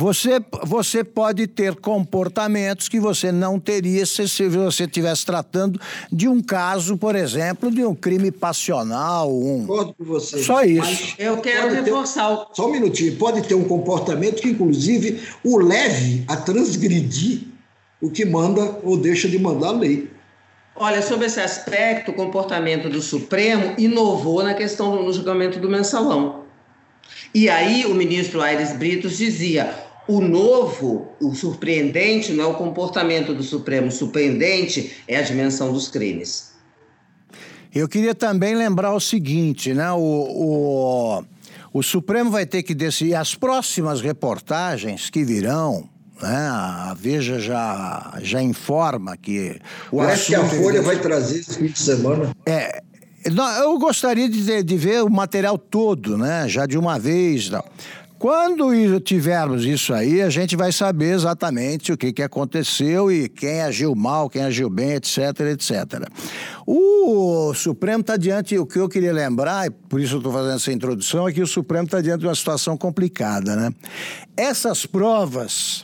você, 0.00 0.40
você 0.64 1.04
pode 1.04 1.46
ter 1.46 1.74
comportamentos 1.74 2.88
que 2.88 2.98
você 2.98 3.30
não 3.30 3.60
teria 3.60 4.06
se, 4.06 4.26
se 4.26 4.48
você 4.48 4.84
estivesse 4.84 5.26
tratando 5.26 5.78
de 6.10 6.26
um 6.26 6.42
caso, 6.42 6.96
por 6.96 7.14
exemplo, 7.14 7.70
de 7.70 7.84
um 7.84 7.94
crime 7.94 8.30
passional. 8.30 9.30
Um... 9.30 9.66
Concordo 9.66 9.94
com 9.94 10.04
você. 10.04 10.42
Só 10.42 10.62
isso. 10.62 11.14
Eu 11.18 11.36
quero 11.42 11.74
reforçar. 11.74 12.34
Ter, 12.34 12.46
só 12.54 12.68
um 12.68 12.72
minutinho. 12.72 13.14
Pode 13.16 13.42
ter 13.42 13.54
um 13.54 13.64
comportamento 13.64 14.40
que, 14.40 14.48
inclusive, 14.48 15.20
o 15.44 15.58
leve 15.58 16.24
a 16.26 16.34
transgredir 16.34 17.42
o 18.00 18.10
que 18.10 18.24
manda 18.24 18.78
ou 18.82 18.96
deixa 18.96 19.28
de 19.28 19.38
mandar 19.38 19.68
a 19.68 19.72
lei. 19.72 20.10
Olha, 20.74 21.02
sobre 21.02 21.26
esse 21.26 21.40
aspecto, 21.40 22.10
o 22.10 22.14
comportamento 22.14 22.88
do 22.88 23.02
Supremo 23.02 23.74
inovou 23.76 24.42
na 24.42 24.54
questão 24.54 25.04
do 25.04 25.12
julgamento 25.12 25.60
do 25.60 25.68
mensalão. 25.68 26.44
E 27.34 27.50
aí 27.50 27.84
o 27.84 27.94
ministro 27.94 28.40
Aires 28.40 28.72
Britos 28.72 29.18
dizia: 29.18 29.89
o 30.08 30.20
novo, 30.20 31.08
o 31.20 31.34
surpreendente, 31.34 32.32
não 32.32 32.44
é 32.44 32.46
o 32.48 32.54
comportamento 32.54 33.34
do 33.34 33.42
Supremo, 33.42 33.88
o 33.88 33.92
surpreendente 33.92 34.96
é 35.06 35.16
a 35.16 35.22
dimensão 35.22 35.72
dos 35.72 35.88
crimes. 35.88 36.50
Eu 37.72 37.88
queria 37.88 38.14
também 38.14 38.54
lembrar 38.54 38.92
o 38.92 39.00
seguinte, 39.00 39.72
né? 39.72 39.92
O, 39.92 39.98
o, 39.98 41.24
o 41.72 41.82
Supremo 41.82 42.30
vai 42.30 42.44
ter 42.44 42.64
que 42.64 42.74
decidir 42.74 43.14
as 43.14 43.34
próximas 43.34 44.00
reportagens 44.00 45.08
que 45.08 45.22
virão 45.22 45.88
né? 46.22 46.48
A 46.50 46.94
Veja 46.98 47.38
já, 47.38 48.18
já 48.20 48.42
informa 48.42 49.16
que. 49.16 49.58
O 49.90 49.98
Parece 49.98 50.26
que 50.26 50.34
a 50.34 50.44
Folha 50.44 50.82
vai 50.82 50.98
trazer 50.98 51.40
esse 51.40 51.54
fim 51.54 51.66
de 51.66 51.78
semana. 51.78 52.30
É. 52.46 52.82
Eu 53.22 53.78
gostaria 53.78 54.30
de, 54.30 54.62
de 54.62 54.76
ver 54.78 55.02
o 55.02 55.10
material 55.10 55.58
todo, 55.58 56.16
né? 56.16 56.48
Já 56.48 56.64
de 56.64 56.78
uma 56.78 56.98
vez. 56.98 57.50
Não. 57.50 57.62
Quando 58.20 59.00
tivermos 59.00 59.64
isso 59.64 59.94
aí, 59.94 60.20
a 60.20 60.28
gente 60.28 60.54
vai 60.54 60.70
saber 60.72 61.14
exatamente 61.14 61.90
o 61.90 61.96
que, 61.96 62.12
que 62.12 62.22
aconteceu 62.22 63.10
e 63.10 63.30
quem 63.30 63.62
agiu 63.62 63.94
mal, 63.94 64.28
quem 64.28 64.42
agiu 64.42 64.68
bem, 64.68 64.92
etc, 64.92 65.18
etc. 65.50 66.06
O 66.66 67.54
Supremo 67.54 68.02
está 68.02 68.18
diante, 68.18 68.58
o 68.58 68.66
que 68.66 68.78
eu 68.78 68.90
queria 68.90 69.10
lembrar, 69.10 69.68
e 69.68 69.70
por 69.70 69.98
isso 69.98 70.16
eu 70.16 70.18
estou 70.18 70.30
fazendo 70.30 70.56
essa 70.56 70.70
introdução, 70.70 71.26
é 71.26 71.32
que 71.32 71.40
o 71.40 71.46
Supremo 71.46 71.86
está 71.86 72.02
diante 72.02 72.20
de 72.20 72.26
uma 72.26 72.34
situação 72.34 72.76
complicada, 72.76 73.56
né? 73.56 73.72
Essas 74.36 74.84
provas 74.84 75.82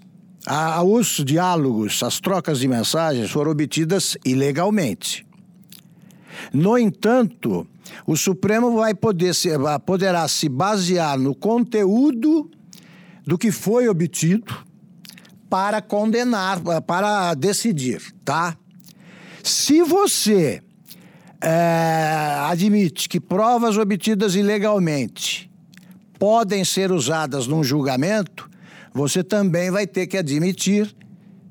os 0.85 1.25
diálogos, 1.25 2.03
as 2.03 2.21
trocas 2.21 2.61
de 2.61 2.69
mensagens 2.69 3.31
foram 3.31 3.51
obtidas 3.51 4.17
ilegalmente. 4.25 5.26
No 6.53 6.77
entanto, 6.79 7.67
o 8.07 8.17
Supremo 8.17 8.77
vai 8.77 8.95
poder 8.95 9.35
se, 9.35 9.51
poderá 9.85 10.27
se 10.29 10.49
basear 10.49 11.19
no 11.19 11.35
conteúdo 11.35 12.51
do 13.27 13.37
que 13.37 13.51
foi 13.51 13.89
obtido 13.89 14.55
para 15.49 15.81
condenar, 15.81 16.61
para 16.87 17.35
decidir, 17.35 18.03
tá? 18.25 18.57
Se 19.43 19.83
você 19.83 20.63
é, 21.41 22.37
admite 22.49 23.09
que 23.09 23.21
provas 23.21 23.77
obtidas 23.77 24.35
ilegalmente 24.35 25.51
podem 26.19 26.65
ser 26.65 26.91
usadas 26.91 27.47
num 27.47 27.63
julgamento, 27.63 28.51
você 28.93 29.23
também 29.23 29.71
vai 29.71 29.87
ter 29.87 30.07
que 30.07 30.17
admitir 30.17 30.96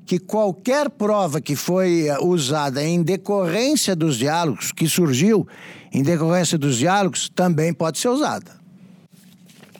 que 0.06 0.18
qualquer 0.18 0.88
prova 0.88 1.40
que 1.40 1.56
foi 1.56 2.06
eh, 2.06 2.18
usada 2.20 2.82
em 2.82 3.02
decorrência 3.02 3.96
dos 3.96 4.16
diálogos, 4.16 4.70
que 4.70 4.88
surgiu 4.88 5.46
em 5.92 6.02
decorrência 6.02 6.56
dos 6.56 6.76
diálogos, 6.78 7.28
também 7.28 7.74
pode 7.74 7.98
ser 7.98 8.08
usada. 8.08 8.52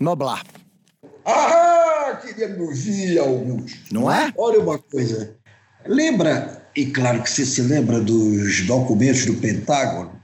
Noblar. 0.01 0.43
Ah, 1.25 2.21
que 2.21 2.35
demagogia, 2.35 3.23
Augusto. 3.23 3.79
Não 3.93 4.11
é? 4.11 4.33
Olha 4.37 4.61
uma 4.61 4.79
coisa. 4.79 5.37
Lembra, 5.87 6.69
e 6.75 6.87
claro 6.87 7.23
que 7.23 7.31
você 7.31 7.47
se 7.47 7.63
lembra 7.63 8.01
dos 8.01 8.67
documentos 8.67 9.25
do 9.27 9.35
Pentágono, 9.35 10.21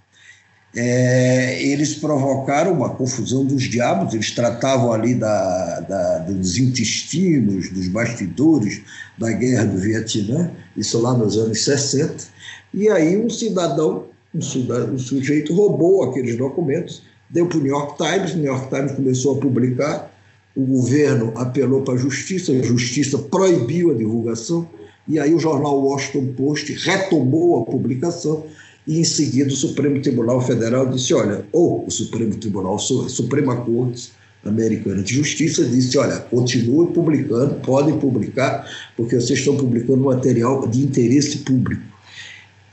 é, 0.75 1.63
eles 1.63 1.95
provocaram 1.95 2.73
uma 2.73 2.91
confusão 2.91 3.45
dos 3.45 3.65
diabos, 3.65 4.15
eles 4.15 4.31
tratavam 4.31 4.93
ali 4.93 5.15
da, 5.15 5.81
da, 5.81 6.19
dos 6.21 6.57
intestinos, 6.57 7.69
dos 7.71 7.89
bastidores 7.89 8.81
da 9.19 9.31
guerra 9.33 9.65
do 9.65 9.79
Vietnã, 9.79 10.51
isso 10.77 10.99
lá 11.01 11.13
nos 11.13 11.37
anos 11.37 11.63
60, 11.63 12.25
e 12.73 12.89
aí 12.89 13.19
um 13.19 13.29
cidadão, 13.29 14.07
um, 14.35 14.41
cidadão, 14.41 14.95
um 14.95 14.99
sujeito 14.99 15.55
roubou 15.55 16.05
aqueles 16.05 16.37
documentos, 16.39 17.03
deu 17.29 17.47
para 17.47 17.59
o 17.59 17.61
New 17.61 17.73
York 17.73 17.97
Times, 17.99 18.33
o 18.33 18.37
New 18.37 18.47
York 18.47 18.75
Times 18.75 18.93
começou 18.93 19.37
a 19.37 19.41
publicar, 19.41 20.11
o 20.57 20.65
governo 20.65 21.33
apelou 21.37 21.83
para 21.83 21.95
a 21.95 21.99
justiça, 21.99 22.53
a 22.53 22.63
justiça 22.63 23.19
proibiu 23.19 23.91
a 23.91 23.95
divulgação, 23.95 24.67
e 25.07 25.19
aí 25.19 25.35
o 25.35 25.39
jornal 25.39 25.83
Washington 25.83 26.33
Post 26.35 26.73
retomou 26.73 27.61
a 27.61 27.65
publicação, 27.67 28.47
e 28.87 28.99
em 28.99 29.05
seguida 29.05 29.53
o 29.53 29.57
Supremo 29.57 30.01
Tribunal 30.01 30.40
Federal 30.40 30.88
disse, 30.88 31.14
olha, 31.14 31.45
ou 31.53 31.87
o 31.87 31.90
Supremo 31.90 32.35
Tribunal, 32.37 32.77
a 32.77 33.09
Suprema 33.09 33.57
Corte 33.57 34.11
Americana 34.45 35.03
de 35.03 35.14
Justiça 35.14 35.64
disse, 35.64 35.97
olha, 35.99 36.18
continue 36.18 36.92
publicando, 36.92 37.55
podem 37.57 37.97
publicar, 37.99 38.68
porque 38.97 39.14
vocês 39.14 39.38
estão 39.38 39.57
publicando 39.57 40.03
material 40.03 40.66
de 40.66 40.83
interesse 40.83 41.38
público. 41.38 41.83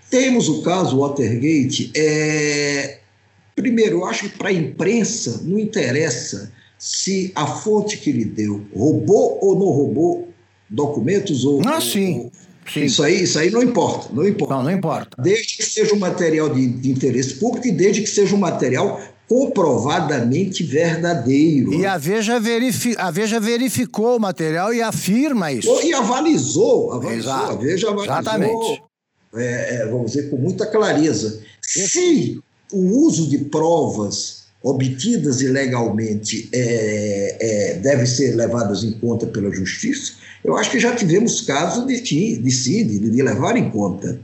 Temos 0.10 0.50
o 0.50 0.63
caso 0.63 0.98
Watergate. 0.98 1.91
É... 1.95 3.00
Primeiro, 3.56 3.98
eu 3.98 4.06
acho 4.06 4.30
que 4.30 4.38
para 4.38 4.50
a 4.50 4.54
imprensa 4.54 5.41
não 5.43 5.60
interessa 5.60 6.52
se 6.80 7.32
a 7.36 7.45
fonte 7.45 7.98
que 7.98 8.12
lhe 8.12 8.26
deu 8.26 8.65
roubou 8.74 9.38
ou 9.41 9.60
não 9.60 9.67
roubou 9.67 10.30
documentos 10.69 11.45
ou, 11.45 11.62
ah, 11.67 11.82
sim. 11.82 12.17
ou 12.17 12.32
Sim. 12.72 12.84
Isso 12.84 13.04
aí, 13.04 13.24
isso 13.24 13.39
aí 13.39 13.50
não 13.50 13.63
importa, 13.63 14.10
não 14.13 14.28
importa. 14.28 14.54
Não, 14.56 14.63
não 14.63 14.72
importa. 14.72 15.22
Desde 15.22 15.58
que 15.58 15.63
seja 15.63 15.93
um 15.95 16.00
material 16.00 16.50
de, 16.50 16.67
de 16.67 16.91
interesse 16.91 17.36
público 17.36 17.67
e 17.67 17.72
desde 17.72 18.02
que 18.02 18.10
seja 18.10 18.36
um 18.36 18.39
material 18.39 19.02
comprovadamente 19.28 20.63
verdadeiro. 20.63 21.74
E 21.74 21.86
a 21.86 21.98
Veja, 21.98 22.39
verifi 22.39 22.95
a 22.98 23.12
Veja 23.12 23.39
verificou 23.39 24.17
o 24.17 24.19
material 24.19 24.74
e 24.74 24.82
afirma 24.82 25.52
isso. 25.52 25.69
E 25.84 25.93
avalizou, 25.93 26.93
avalizou 26.93 27.34
Exato. 27.34 27.52
a 27.52 27.56
Veja 27.56 27.88
avalizou, 27.89 28.19
Exatamente. 28.19 28.84
É, 29.36 29.76
é, 29.76 29.86
vamos 29.86 30.12
dizer, 30.12 30.30
com 30.32 30.38
muita 30.38 30.65
clareza. 30.65 31.41
Se 31.62 32.41
o 32.74 33.06
uso 33.06 33.30
de 33.30 33.38
provas 33.45 34.39
obtidas 34.63 35.41
ilegalmente 35.41 36.50
é, 36.52 37.38
é, 37.39 37.74
deve 37.76 38.06
ser 38.08 38.36
levadas 38.36 38.84
em 38.84 38.91
conta 38.93 39.28
pela 39.28 39.52
justiça, 39.52 40.13
eu 40.43 40.56
acho 40.58 40.71
que 40.71 40.80
já 40.80 40.95
tivemos 40.95 41.41
casos 41.41 41.86
de, 41.86 41.99
de 42.38 42.52
CID, 42.52 42.99
de 42.99 43.21
levar 43.21 43.58
em 43.58 43.69
conta, 43.69 44.19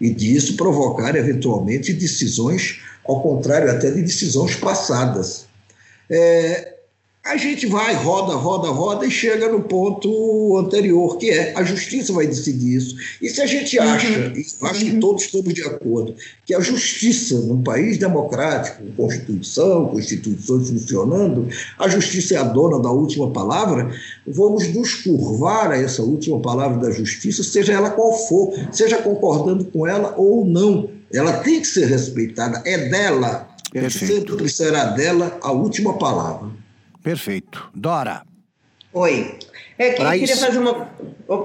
e 0.00 0.10
disso 0.10 0.56
provocar, 0.56 1.16
eventualmente, 1.16 1.92
decisões, 1.92 2.80
ao 3.04 3.22
contrário 3.22 3.70
até 3.70 3.90
de 3.90 4.02
decisões 4.02 4.54
passadas. 4.56 5.46
É, 6.08 6.75
a 7.26 7.36
gente 7.36 7.66
vai, 7.66 7.92
roda, 7.92 8.34
roda, 8.34 8.68
roda 8.68 9.04
e 9.04 9.10
chega 9.10 9.48
no 9.48 9.60
ponto 9.60 10.56
anterior, 10.58 11.18
que 11.18 11.28
é 11.28 11.52
a 11.56 11.64
justiça 11.64 12.12
vai 12.12 12.24
decidir 12.24 12.76
isso. 12.76 12.96
E 13.20 13.28
se 13.28 13.42
a 13.42 13.46
gente 13.46 13.76
acha, 13.80 14.06
uhum. 14.06 14.68
acho 14.68 14.84
que 14.84 14.96
todos 14.98 15.24
estamos 15.24 15.52
de 15.52 15.62
acordo, 15.62 16.14
que 16.44 16.54
a 16.54 16.60
justiça 16.60 17.34
num 17.40 17.64
país 17.64 17.98
democrático, 17.98 18.84
com 18.84 18.92
Constituição, 18.92 19.88
Constituições 19.88 20.70
funcionando, 20.70 21.48
a 21.76 21.88
justiça 21.88 22.34
é 22.34 22.38
a 22.38 22.44
dona 22.44 22.80
da 22.80 22.90
última 22.90 23.32
palavra, 23.32 23.90
vamos 24.24 24.72
nos 24.72 24.94
curvar 24.94 25.72
a 25.72 25.76
essa 25.76 26.02
última 26.02 26.38
palavra 26.40 26.78
da 26.78 26.92
justiça, 26.92 27.42
seja 27.42 27.72
ela 27.72 27.90
qual 27.90 28.12
for, 28.12 28.54
seja 28.70 28.98
concordando 28.98 29.64
com 29.64 29.84
ela 29.84 30.14
ou 30.16 30.44
não. 30.44 30.90
Ela 31.12 31.38
tem 31.38 31.60
que 31.60 31.66
ser 31.66 31.86
respeitada, 31.86 32.62
é 32.64 32.88
dela, 32.88 33.48
sempre 33.90 34.48
será 34.48 34.84
dela 34.84 35.36
a 35.42 35.50
última 35.50 35.94
palavra. 35.94 36.65
Perfeito. 37.06 37.70
Dora. 37.72 38.22
Oi. 38.92 39.38
É 39.78 39.90
que 39.90 40.02
eu 40.02 40.10
queria 40.10 40.36
fazer 40.36 40.58
uma, 40.58 40.88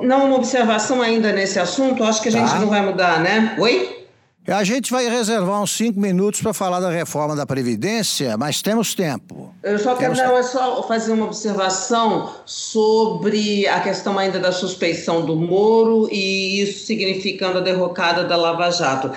não 0.02 0.26
uma 0.26 0.38
observação 0.38 1.04
ainda 1.04 1.32
nesse 1.32 1.60
assunto, 1.60 2.04
acho 2.04 2.20
que 2.20 2.30
a 2.30 2.32
gente 2.32 2.50
tá. 2.50 2.58
não 2.58 2.68
vai 2.68 2.84
mudar, 2.84 3.20
né? 3.20 3.56
Oi? 3.60 4.08
A 4.48 4.64
gente 4.64 4.92
vai 4.92 5.08
reservar 5.08 5.62
uns 5.62 5.78
cinco 5.78 6.00
minutos 6.00 6.42
para 6.42 6.52
falar 6.52 6.80
da 6.80 6.90
reforma 6.90 7.36
da 7.36 7.46
Previdência, 7.46 8.36
mas 8.38 8.64
temos 8.64 8.96
tempo. 8.96 9.54
Eu 9.62 9.78
só 9.78 9.94
temos 9.94 10.20
quero 10.20 10.36
é 10.36 10.42
só 10.42 10.82
fazer 10.88 11.12
uma 11.12 11.26
observação 11.26 12.34
sobre 12.44 13.68
a 13.68 13.82
questão 13.82 14.18
ainda 14.18 14.40
da 14.40 14.52
suspeição 14.52 15.24
do 15.24 15.36
Moro 15.36 16.10
e 16.12 16.60
isso 16.64 16.88
significando 16.88 17.60
a 17.60 17.62
derrocada 17.62 18.24
da 18.24 18.36
Lava 18.36 18.72
Jato. 18.72 19.12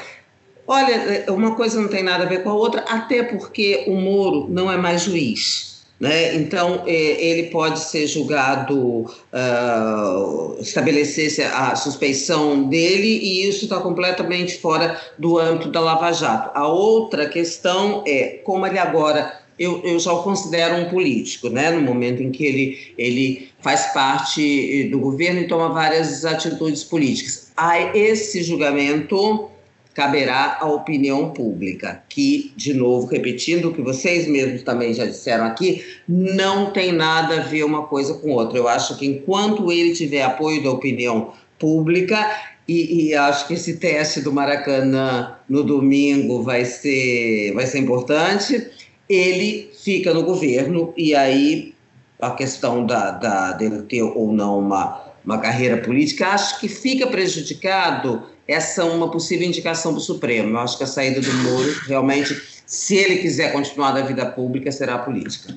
Olha, 0.66 1.24
uma 1.28 1.56
coisa 1.56 1.80
não 1.80 1.88
tem 1.88 2.02
nada 2.02 2.24
a 2.24 2.26
ver 2.26 2.42
com 2.42 2.50
a 2.50 2.54
outra, 2.54 2.82
até 2.82 3.22
porque 3.22 3.84
o 3.86 3.94
Moro 3.94 4.46
não 4.50 4.70
é 4.70 4.76
mais 4.76 5.00
juiz. 5.00 5.73
Né? 5.98 6.34
Então, 6.34 6.82
é, 6.86 6.92
ele 6.92 7.50
pode 7.50 7.78
ser 7.78 8.06
julgado, 8.06 8.76
uh, 8.76 10.56
estabelecer-se 10.60 11.42
a 11.42 11.76
suspeição 11.76 12.68
dele, 12.68 13.06
e 13.06 13.48
isso 13.48 13.64
está 13.64 13.80
completamente 13.80 14.58
fora 14.58 15.00
do 15.16 15.38
âmbito 15.38 15.70
da 15.70 15.80
Lava 15.80 16.12
Jato. 16.12 16.50
A 16.54 16.66
outra 16.66 17.28
questão 17.28 18.02
é 18.06 18.40
como 18.44 18.66
ele 18.66 18.78
agora 18.78 19.44
eu, 19.58 19.80
eu 19.84 19.98
já 19.98 20.12
o 20.12 20.22
considero 20.22 20.76
um 20.76 20.88
político, 20.88 21.48
né? 21.48 21.70
No 21.70 21.80
momento 21.80 22.22
em 22.22 22.32
que 22.32 22.44
ele, 22.44 22.92
ele 22.98 23.48
faz 23.60 23.92
parte 23.92 24.88
do 24.90 24.98
governo 24.98 25.40
e 25.40 25.46
toma 25.46 25.68
várias 25.68 26.24
atitudes 26.24 26.82
políticas. 26.82 27.52
A 27.56 27.96
esse 27.96 28.42
julgamento 28.42 29.48
caberá 29.94 30.58
à 30.60 30.66
opinião 30.66 31.30
pública, 31.30 32.02
que, 32.08 32.52
de 32.56 32.74
novo, 32.74 33.06
repetindo 33.06 33.68
o 33.68 33.72
que 33.72 33.80
vocês 33.80 34.26
mesmos 34.26 34.62
também 34.62 34.92
já 34.92 35.06
disseram 35.06 35.44
aqui, 35.44 35.84
não 36.08 36.72
tem 36.72 36.92
nada 36.92 37.36
a 37.36 37.42
ver 37.44 37.64
uma 37.64 37.84
coisa 37.84 38.14
com 38.14 38.32
outra. 38.32 38.58
Eu 38.58 38.66
acho 38.66 38.98
que 38.98 39.06
enquanto 39.06 39.70
ele 39.70 39.94
tiver 39.94 40.22
apoio 40.22 40.62
da 40.62 40.70
opinião 40.70 41.32
pública, 41.58 42.28
e, 42.66 43.08
e, 43.08 43.14
acho 43.14 43.46
que 43.46 43.54
esse 43.54 43.76
teste 43.76 44.22
do 44.22 44.32
Maracanã 44.32 45.36
no 45.48 45.62
domingo 45.62 46.42
vai 46.42 46.64
ser, 46.64 47.52
vai 47.52 47.66
ser 47.66 47.78
importante. 47.78 48.70
Ele 49.06 49.70
fica 49.84 50.14
no 50.14 50.22
governo 50.22 50.92
e 50.96 51.14
aí 51.14 51.74
a 52.18 52.30
questão 52.30 52.86
da, 52.86 53.10
da, 53.10 53.52
dele 53.52 53.82
ter 53.82 54.02
ou 54.02 54.32
não 54.32 54.60
uma, 54.60 55.12
uma 55.24 55.38
carreira 55.38 55.76
política, 55.76 56.28
acho 56.28 56.58
que 56.58 56.68
fica 56.68 57.06
prejudicado 57.06 58.33
essa 58.46 58.84
uma 58.84 59.10
possível 59.10 59.46
indicação 59.46 59.92
do 59.92 60.00
Supremo. 60.00 60.50
Eu 60.50 60.58
acho 60.58 60.76
que 60.76 60.84
a 60.84 60.86
saída 60.86 61.20
do 61.20 61.32
Moro, 61.32 61.72
realmente, 61.86 62.40
se 62.66 62.96
ele 62.96 63.16
quiser 63.18 63.52
continuar 63.52 63.94
na 63.94 64.02
vida 64.02 64.26
pública, 64.26 64.70
será 64.70 64.98
política. 64.98 65.54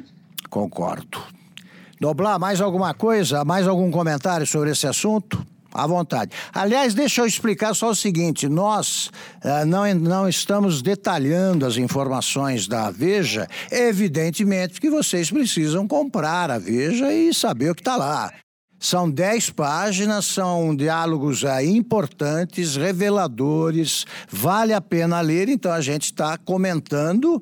Concordo. 0.50 1.22
Noblar, 2.00 2.40
mais 2.40 2.62
alguma 2.62 2.94
coisa? 2.94 3.44
Mais 3.44 3.68
algum 3.68 3.90
comentário 3.90 4.46
sobre 4.46 4.72
esse 4.72 4.86
assunto? 4.86 5.44
À 5.74 5.86
vontade. 5.86 6.32
Aliás, 6.54 6.94
deixa 6.94 7.22
eu 7.22 7.26
explicar 7.26 7.74
só 7.76 7.90
o 7.90 7.96
seguinte: 7.96 8.48
nós 8.48 9.12
uh, 9.44 9.66
não, 9.66 9.94
não 9.96 10.30
estamos 10.30 10.82
detalhando 10.82 11.66
as 11.66 11.78
informações 11.78 12.68
da 12.68 12.90
Veja, 12.90 13.48
evidentemente 13.70 14.80
que 14.80 14.90
vocês 14.90 15.30
precisam 15.30 15.88
comprar 15.88 16.50
a 16.50 16.58
Veja 16.58 17.14
e 17.14 17.34
saber 17.34 17.72
o 17.72 17.76
que 17.76 17.82
está 17.82 17.96
lá. 17.96 18.32
São 18.80 19.10
dez 19.10 19.50
páginas, 19.50 20.26
são 20.26 20.76
diálogos 20.76 21.44
uh, 21.44 21.60
importantes, 21.62 22.76
reveladores, 22.76 24.06
vale 24.30 24.72
a 24.74 24.80
pena 24.80 25.20
ler, 25.20 25.50
então 25.50 25.72
a 25.72 25.82
gente 25.82 26.06
está 26.06 26.38
comentando 26.38 27.42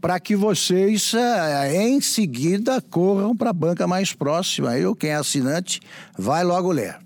para 0.00 0.20
que 0.20 0.36
vocês, 0.36 1.14
uh, 1.14 1.66
em 1.72 2.00
seguida, 2.00 2.82
corram 2.82 3.34
para 3.34 3.50
a 3.50 3.54
banca 3.54 3.86
mais 3.86 4.12
próxima. 4.12 4.78
Eu, 4.78 4.94
quem 4.94 5.10
é 5.10 5.14
assinante, 5.14 5.80
vai 6.18 6.44
logo 6.44 6.70
ler. 6.70 6.98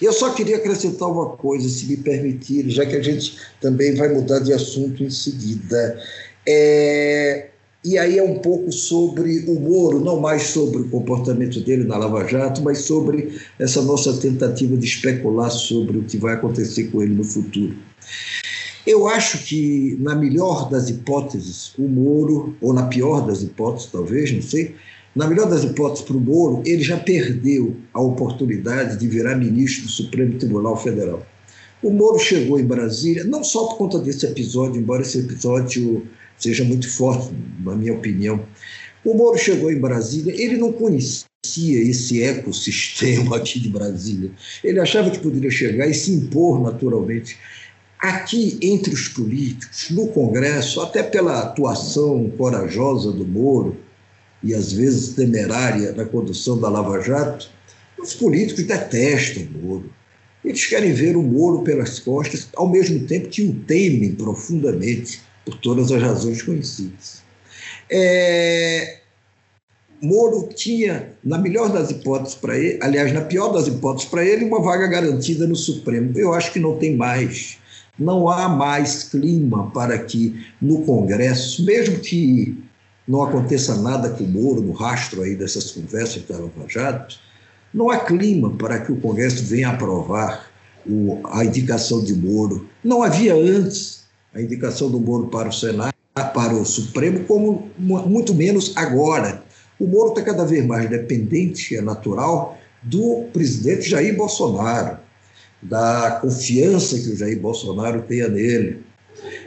Eu 0.00 0.12
só 0.12 0.34
queria 0.34 0.56
acrescentar 0.56 1.08
uma 1.08 1.30
coisa, 1.36 1.68
se 1.68 1.86
me 1.86 1.96
permitirem, 1.96 2.70
já 2.70 2.84
que 2.84 2.96
a 2.96 3.02
gente 3.02 3.38
também 3.60 3.94
vai 3.94 4.12
mudar 4.12 4.40
de 4.40 4.52
assunto 4.52 5.02
em 5.02 5.10
seguida. 5.10 5.98
É, 6.46 7.50
e 7.86 7.96
aí 7.96 8.18
é 8.18 8.22
um 8.22 8.40
pouco 8.40 8.72
sobre 8.72 9.44
o 9.46 9.54
Moro, 9.60 10.00
não 10.00 10.18
mais 10.18 10.48
sobre 10.48 10.78
o 10.78 10.88
comportamento 10.88 11.60
dele 11.60 11.84
na 11.84 11.96
Lava 11.96 12.26
Jato, 12.26 12.60
mas 12.60 12.78
sobre 12.78 13.38
essa 13.60 13.80
nossa 13.80 14.12
tentativa 14.14 14.76
de 14.76 14.84
especular 14.84 15.50
sobre 15.50 15.98
o 15.98 16.02
que 16.02 16.16
vai 16.16 16.34
acontecer 16.34 16.90
com 16.90 17.00
ele 17.00 17.14
no 17.14 17.22
futuro. 17.22 17.76
Eu 18.84 19.06
acho 19.06 19.38
que, 19.44 19.96
na 20.00 20.16
melhor 20.16 20.68
das 20.68 20.90
hipóteses, 20.90 21.74
o 21.78 21.86
Moro, 21.86 22.56
ou 22.60 22.72
na 22.72 22.86
pior 22.86 23.24
das 23.24 23.42
hipóteses, 23.42 23.88
talvez, 23.92 24.32
não 24.32 24.42
sei, 24.42 24.74
na 25.14 25.28
melhor 25.28 25.48
das 25.48 25.62
hipóteses 25.62 26.04
para 26.04 26.16
o 26.16 26.20
Moro, 26.20 26.62
ele 26.66 26.82
já 26.82 26.96
perdeu 26.98 27.76
a 27.94 28.00
oportunidade 28.00 28.98
de 28.98 29.06
virar 29.06 29.36
ministro 29.36 29.84
do 29.84 29.92
Supremo 29.92 30.36
Tribunal 30.38 30.76
Federal. 30.76 31.24
O 31.80 31.90
Moro 31.90 32.18
chegou 32.18 32.58
em 32.58 32.64
Brasília, 32.64 33.22
não 33.22 33.44
só 33.44 33.66
por 33.66 33.78
conta 33.78 34.00
desse 34.00 34.26
episódio, 34.26 34.80
embora 34.80 35.02
esse 35.02 35.20
episódio 35.20 36.02
seja 36.38 36.64
muito 36.64 36.90
forte, 36.90 37.34
na 37.64 37.74
minha 37.74 37.94
opinião. 37.94 38.44
O 39.04 39.14
Moro 39.14 39.38
chegou 39.38 39.70
em 39.70 39.78
Brasília, 39.78 40.34
ele 40.36 40.56
não 40.56 40.72
conhecia 40.72 41.26
esse 41.54 42.22
ecossistema 42.22 43.36
aqui 43.36 43.60
de 43.60 43.68
Brasília. 43.68 44.30
Ele 44.64 44.80
achava 44.80 45.10
que 45.10 45.18
poderia 45.18 45.50
chegar 45.50 45.86
e 45.86 45.94
se 45.94 46.12
impor 46.12 46.60
naturalmente. 46.60 47.36
Aqui, 47.98 48.58
entre 48.60 48.92
os 48.92 49.08
políticos, 49.08 49.90
no 49.90 50.08
Congresso, 50.08 50.80
até 50.80 51.02
pela 51.02 51.40
atuação 51.40 52.30
corajosa 52.36 53.12
do 53.12 53.24
Moro, 53.24 53.76
e 54.42 54.54
às 54.54 54.72
vezes 54.72 55.14
temerária 55.14 55.92
na 55.92 56.04
condução 56.04 56.58
da 56.58 56.68
Lava 56.68 57.00
Jato, 57.00 57.48
os 57.98 58.14
políticos 58.14 58.64
detestam 58.64 59.44
o 59.44 59.66
Moro. 59.66 59.90
Eles 60.44 60.66
querem 60.66 60.92
ver 60.92 61.16
o 61.16 61.22
Moro 61.22 61.62
pelas 61.62 61.98
costas, 61.98 62.48
ao 62.54 62.68
mesmo 62.68 63.06
tempo 63.06 63.28
que 63.28 63.42
o 63.42 63.54
temem 63.66 64.14
profundamente, 64.14 65.20
por 65.46 65.54
todas 65.54 65.92
as 65.92 66.02
razões 66.02 66.42
conhecidas. 66.42 67.22
É... 67.88 68.98
Moro 70.02 70.50
tinha, 70.54 71.14
na 71.24 71.38
melhor 71.38 71.72
das 71.72 71.90
hipóteses 71.90 72.34
para 72.34 72.58
ele, 72.58 72.78
aliás, 72.82 73.12
na 73.14 73.22
pior 73.22 73.50
das 73.52 73.66
hipóteses 73.66 74.10
para 74.10 74.24
ele, 74.24 74.44
uma 74.44 74.60
vaga 74.60 74.86
garantida 74.88 75.46
no 75.46 75.56
Supremo. 75.56 76.12
Eu 76.18 76.34
acho 76.34 76.52
que 76.52 76.60
não 76.60 76.76
tem 76.76 76.94
mais. 76.94 77.58
Não 77.98 78.28
há 78.28 78.46
mais 78.46 79.04
clima 79.04 79.70
para 79.70 79.98
que 79.98 80.44
no 80.60 80.82
Congresso, 80.82 81.64
mesmo 81.64 81.98
que 82.00 82.62
não 83.08 83.22
aconteça 83.22 83.80
nada 83.80 84.10
com 84.10 84.24
o 84.24 84.28
Moro 84.28 84.60
no 84.60 84.72
rastro 84.72 85.22
aí 85.22 85.34
dessas 85.34 85.70
conversas 85.70 86.22
Jato, 86.68 87.18
não 87.72 87.88
há 87.88 87.98
clima 87.98 88.50
para 88.50 88.80
que 88.80 88.92
o 88.92 89.00
Congresso 89.00 89.44
venha 89.44 89.70
aprovar 89.70 90.50
o, 90.86 91.20
a 91.24 91.42
indicação 91.42 92.04
de 92.04 92.14
Moro. 92.14 92.68
Não 92.84 93.02
havia 93.02 93.34
antes 93.34 94.05
a 94.36 94.42
indicação 94.42 94.90
do 94.90 95.00
Moro 95.00 95.28
para 95.28 95.48
o 95.48 95.52
Senado, 95.52 95.94
para 96.14 96.54
o 96.54 96.64
Supremo, 96.64 97.24
como 97.24 97.70
muito 97.78 98.34
menos 98.34 98.72
agora. 98.76 99.42
O 99.80 99.86
Moro 99.86 100.10
está 100.10 100.22
cada 100.22 100.44
vez 100.44 100.64
mais 100.64 100.88
dependente, 100.88 101.74
é 101.76 101.80
natural, 101.80 102.58
do 102.82 103.24
presidente 103.32 103.88
Jair 103.88 104.16
Bolsonaro, 104.16 104.98
da 105.62 106.18
confiança 106.20 106.98
que 106.98 107.10
o 107.10 107.16
Jair 107.16 107.40
Bolsonaro 107.40 108.02
tenha 108.02 108.28
nele 108.28 108.86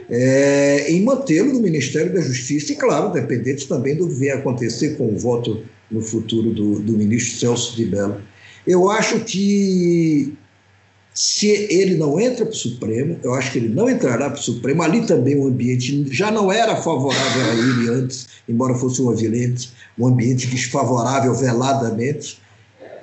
é, 0.08 0.90
em 0.90 1.02
mantê-lo 1.02 1.52
no 1.52 1.60
Ministério 1.60 2.12
da 2.12 2.20
Justiça 2.20 2.72
e, 2.72 2.76
claro, 2.76 3.12
dependente 3.12 3.68
também 3.68 3.96
do 3.96 4.08
que 4.08 4.14
venha 4.14 4.34
acontecer 4.34 4.96
com 4.96 5.14
o 5.14 5.18
voto 5.18 5.62
no 5.90 6.00
futuro 6.00 6.52
do, 6.52 6.80
do 6.80 6.92
ministro 6.92 7.38
Celso 7.38 7.76
de 7.76 7.86
Mello. 7.86 8.20
Eu 8.66 8.90
acho 8.90 9.20
que 9.20 10.36
se 11.12 11.48
ele 11.48 11.96
não 11.96 12.20
entra 12.20 12.44
para 12.46 12.54
o 12.54 12.56
Supremo, 12.56 13.18
eu 13.22 13.34
acho 13.34 13.52
que 13.52 13.58
ele 13.58 13.68
não 13.68 13.90
entrará 13.90 14.30
para 14.30 14.38
o 14.38 14.42
Supremo. 14.42 14.82
Ali 14.82 15.06
também 15.06 15.36
o 15.36 15.46
ambiente 15.46 16.06
já 16.10 16.30
não 16.30 16.52
era 16.52 16.76
favorável 16.76 17.44
a 17.44 17.54
ele 17.54 17.90
antes, 17.90 18.28
embora 18.48 18.74
fosse 18.74 19.02
um 19.02 19.10
avilente, 19.10 19.72
um 19.98 20.06
ambiente 20.06 20.46
desfavorável 20.46 21.34
veladamente, 21.34 22.38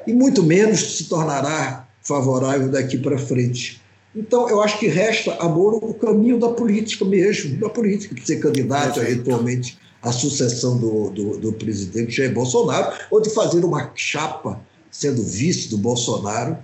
e 0.06 0.14
muito 0.14 0.42
menos 0.42 0.98
se 0.98 1.04
tornará 1.06 1.88
favorável 2.02 2.70
daqui 2.70 2.98
para 2.98 3.18
frente. 3.18 3.82
Então, 4.16 4.50
eu 4.50 4.62
acho 4.62 4.80
que 4.80 4.88
resta 4.88 5.34
a 5.36 5.50
Moro 5.50 5.78
o 5.78 5.94
caminho 5.94 6.40
da 6.40 6.50
política 6.50 7.04
mesmo, 7.04 7.58
da 7.58 7.70
política, 7.70 8.16
de 8.16 8.26
ser 8.26 8.38
candidato 8.38 9.02
eventualmente 9.02 9.78
à 10.02 10.12
sucessão 10.12 10.78
do, 10.78 11.10
do, 11.10 11.38
do, 11.38 11.54
presidente 11.54 12.16
Jair 12.16 12.34
Bolsonaro, 12.34 12.94
ou 13.12 13.22
de 13.22 13.30
fazer 13.30 13.64
uma 13.66 13.92
chapa 13.94 14.60
sendo 14.90 15.22
vice 15.22 15.70
do 15.70 15.78
Bolsonaro 15.78 16.58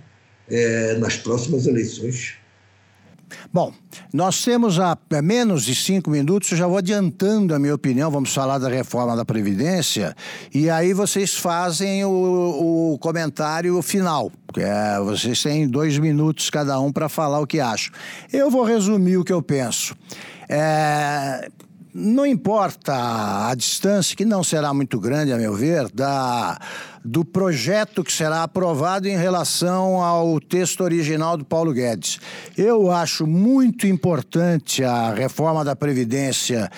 é, 0.49 0.95
nas 0.95 1.17
próximas 1.17 1.65
eleições. 1.67 2.35
Bom, 3.51 3.73
nós 4.11 4.43
temos 4.43 4.79
a 4.79 4.97
menos 5.23 5.63
de 5.63 5.75
cinco 5.75 6.09
minutos, 6.09 6.51
eu 6.51 6.57
já 6.57 6.67
vou 6.67 6.77
adiantando 6.77 7.53
a 7.53 7.59
minha 7.59 7.73
opinião, 7.73 8.09
vamos 8.09 8.33
falar 8.33 8.57
da 8.57 8.69
reforma 8.69 9.15
da 9.15 9.25
Previdência, 9.25 10.15
e 10.53 10.69
aí 10.69 10.93
vocês 10.93 11.33
fazem 11.33 12.05
o, 12.05 12.93
o 12.93 12.97
comentário 12.99 13.81
final. 13.81 14.31
É, 14.55 14.99
vocês 14.99 15.41
têm 15.41 15.67
dois 15.67 15.97
minutos 15.97 16.49
cada 16.49 16.79
um 16.79 16.91
para 16.91 17.09
falar 17.09 17.39
o 17.39 17.47
que 17.47 17.59
acham. 17.59 17.91
Eu 18.31 18.51
vou 18.51 18.63
resumir 18.63 19.17
o 19.17 19.23
que 19.23 19.33
eu 19.33 19.41
penso. 19.41 19.95
É, 20.47 21.49
não 21.93 22.25
importa 22.25 23.49
a 23.49 23.53
distância, 23.53 24.15
que 24.15 24.25
não 24.25 24.43
será 24.43 24.73
muito 24.73 24.99
grande, 24.99 25.31
a 25.31 25.37
meu 25.37 25.53
ver, 25.53 25.89
da, 25.91 26.59
do 27.05 27.23
projeto 27.23 28.03
que 28.03 28.11
será 28.11 28.41
aprovado 28.41 29.07
em 29.07 29.15
relação 29.15 30.01
ao 30.01 30.39
texto 30.39 30.81
original 30.81 31.37
do 31.37 31.45
Paulo 31.45 31.71
Guedes. 31.71 32.19
Eu 32.57 32.89
acho 32.89 33.27
muito 33.27 33.85
importante 33.85 34.83
a 34.83 35.13
reforma 35.13 35.63
da 35.63 35.75
Previdência 35.75 36.71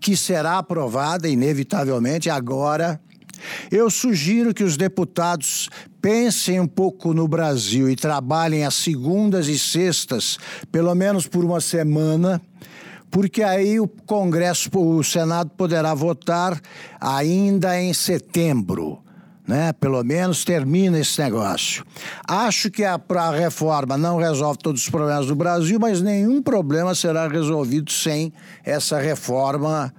que 0.00 0.16
será 0.16 0.58
aprovada, 0.58 1.28
inevitavelmente, 1.28 2.30
agora. 2.30 2.98
Eu 3.70 3.90
sugiro 3.90 4.54
que 4.54 4.64
os 4.64 4.76
deputados 4.76 5.68
pensem 6.00 6.58
um 6.58 6.66
pouco 6.66 7.12
no 7.12 7.28
Brasil 7.28 7.90
e 7.90 7.94
trabalhem 7.94 8.64
às 8.64 8.74
segundas 8.74 9.48
e 9.48 9.58
sextas, 9.58 10.38
pelo 10.70 10.94
menos 10.94 11.26
por 11.26 11.44
uma 11.44 11.60
semana 11.60 12.40
porque 13.12 13.42
aí 13.42 13.78
o 13.78 13.86
Congresso, 13.86 14.70
o 14.74 15.04
Senado 15.04 15.50
poderá 15.50 15.92
votar 15.92 16.58
ainda 16.98 17.78
em 17.78 17.92
setembro. 17.92 19.00
Né? 19.46 19.70
Pelo 19.74 20.02
menos 20.02 20.44
termina 20.44 20.98
esse 20.98 21.20
negócio. 21.20 21.84
Acho 22.26 22.70
que 22.70 22.84
a, 22.84 22.98
a 22.98 23.30
reforma 23.30 23.98
não 23.98 24.16
resolve 24.16 24.58
todos 24.60 24.82
os 24.82 24.88
problemas 24.88 25.26
do 25.26 25.36
Brasil, 25.36 25.78
mas 25.78 26.00
nenhum 26.00 26.40
problema 26.40 26.94
será 26.94 27.28
resolvido 27.28 27.92
sem 27.92 28.32
essa 28.64 28.98
reforma 28.98 29.92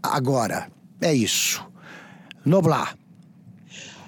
agora. 0.00 0.68
é 1.00 1.12
isso. 1.12 1.66
Noblar. 2.44 2.96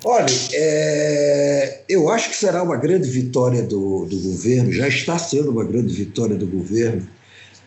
Olha, 0.05 0.27
é, 0.53 1.81
eu 1.89 2.09
acho 2.11 2.31
que 2.31 2.37
será 2.37 2.63
uma 2.63 2.77
grande 2.77 3.11
vitória 3.11 3.63
do, 3.63 4.05
do 4.05 4.19
governo, 4.19 4.71
já 4.73 4.87
está 4.87 5.19
sendo 5.19 5.51
uma 5.51 5.65
grande 5.65 5.93
vitória 5.93 6.37
do 6.37 6.47
governo 6.47 7.09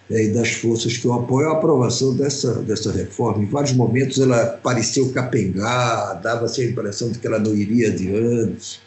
e 0.10 0.28
das 0.30 0.51
forças 0.51 0.97
que 0.97 1.08
o 1.08 1.14
apoiam 1.14 1.51
a 1.51 1.53
aprovação 1.53 2.16
dessa, 2.16 2.62
dessa 2.62 2.91
reforma. 2.91 3.43
Em 3.43 3.47
vários 3.47 3.74
momentos 3.74 4.20
ela 4.20 4.45
pareceu 4.62 5.10
capengar, 5.12 6.22
dava-se 6.22 6.62
a 6.62 6.66
impressão 6.66 7.10
de 7.10 7.20
que 7.20 7.26
ela 7.26 7.39
não 7.39 7.56
iria 7.56 7.88
adiante. 7.88 8.80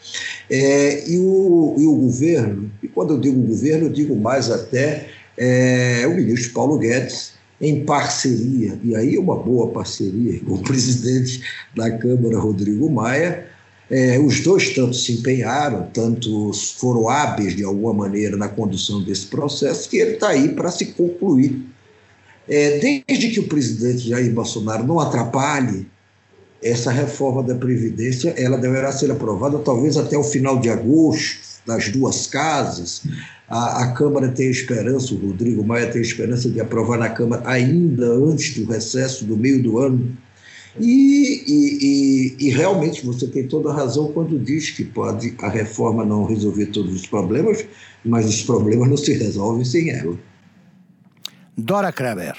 É, 0.49 1.09
e, 1.09 1.17
o, 1.19 1.75
e 1.77 1.85
o 1.85 1.95
governo, 1.95 2.71
e 2.81 2.87
quando 2.87 3.13
eu 3.13 3.19
digo 3.19 3.41
governo, 3.41 3.87
eu 3.87 3.91
digo 3.91 4.15
mais 4.15 4.49
até 4.49 5.07
é, 5.37 6.05
o 6.07 6.15
ministro 6.15 6.53
Paulo 6.53 6.77
Guedes, 6.77 7.33
em 7.61 7.83
parceria, 7.83 8.79
e 8.81 8.95
aí 8.95 9.17
uma 9.17 9.35
boa 9.35 9.67
parceria 9.71 10.39
com 10.39 10.53
o 10.53 10.63
presidente 10.63 11.41
da 11.75 11.91
Câmara, 11.91 12.39
Rodrigo 12.39 12.89
Maia. 12.89 13.48
É, 13.89 14.19
os 14.19 14.41
dois 14.41 14.69
tanto 14.69 14.95
se 14.95 15.13
empenharam, 15.13 15.89
tanto 15.91 16.51
foram 16.77 17.09
hábeis 17.09 17.55
de 17.55 17.63
alguma 17.63 17.93
maneira 17.93 18.37
na 18.37 18.47
condução 18.47 19.01
desse 19.01 19.25
processo, 19.25 19.89
que 19.89 19.97
ele 19.97 20.11
está 20.11 20.29
aí 20.29 20.49
para 20.49 20.69
se 20.69 20.87
concluir. 20.87 21.65
É, 22.47 22.79
desde 22.79 23.29
que 23.29 23.39
o 23.39 23.47
presidente 23.47 24.09
Jair 24.09 24.31
Bolsonaro 24.31 24.85
não 24.85 24.99
atrapalhe 24.99 25.87
essa 26.61 26.91
reforma 26.91 27.41
da 27.41 27.55
Previdência, 27.55 28.33
ela 28.37 28.57
deverá 28.57 28.91
ser 28.91 29.09
aprovada 29.11 29.57
talvez 29.59 29.97
até 29.97 30.17
o 30.17 30.23
final 30.23 30.59
de 30.59 30.69
agosto, 30.69 31.49
das 31.65 31.89
duas 31.89 32.25
casas. 32.25 33.03
A, 33.47 33.83
a, 33.83 33.91
Câmara 33.93 34.29
tem 34.29 34.49
esperança, 34.49 35.13
o 35.13 35.17
Rodrigo 35.17 35.63
Maia 35.63 35.91
tem 35.91 36.01
esperança 36.01 36.49
de 36.49 36.59
aprovar 36.59 36.97
na 36.97 37.09
Câmara 37.09 37.43
ainda 37.45 38.05
antes 38.05 38.55
do 38.55 38.71
recesso 38.71 39.25
do 39.25 39.37
meio 39.37 39.61
do 39.61 39.77
ano. 39.77 40.17
E, 40.77 41.43
e, 41.47 42.37
e, 42.37 42.47
e 42.47 42.49
realmente 42.49 43.05
você 43.05 43.27
tem 43.27 43.47
toda 43.47 43.71
a 43.71 43.73
razão 43.73 44.11
quando 44.11 44.37
diz 44.37 44.69
que 44.69 44.83
pode 44.83 45.33
a 45.39 45.49
reforma 45.49 46.05
não 46.05 46.25
resolver 46.25 46.67
todos 46.67 46.93
os 46.93 47.07
problemas, 47.07 47.65
mas 48.03 48.27
os 48.27 48.43
problemas 48.43 48.89
não 48.89 48.97
se 48.97 49.13
resolvem 49.13 49.65
sem 49.65 49.89
ela. 49.89 50.17
Dora 51.57 51.91
Kramer. 51.91 52.35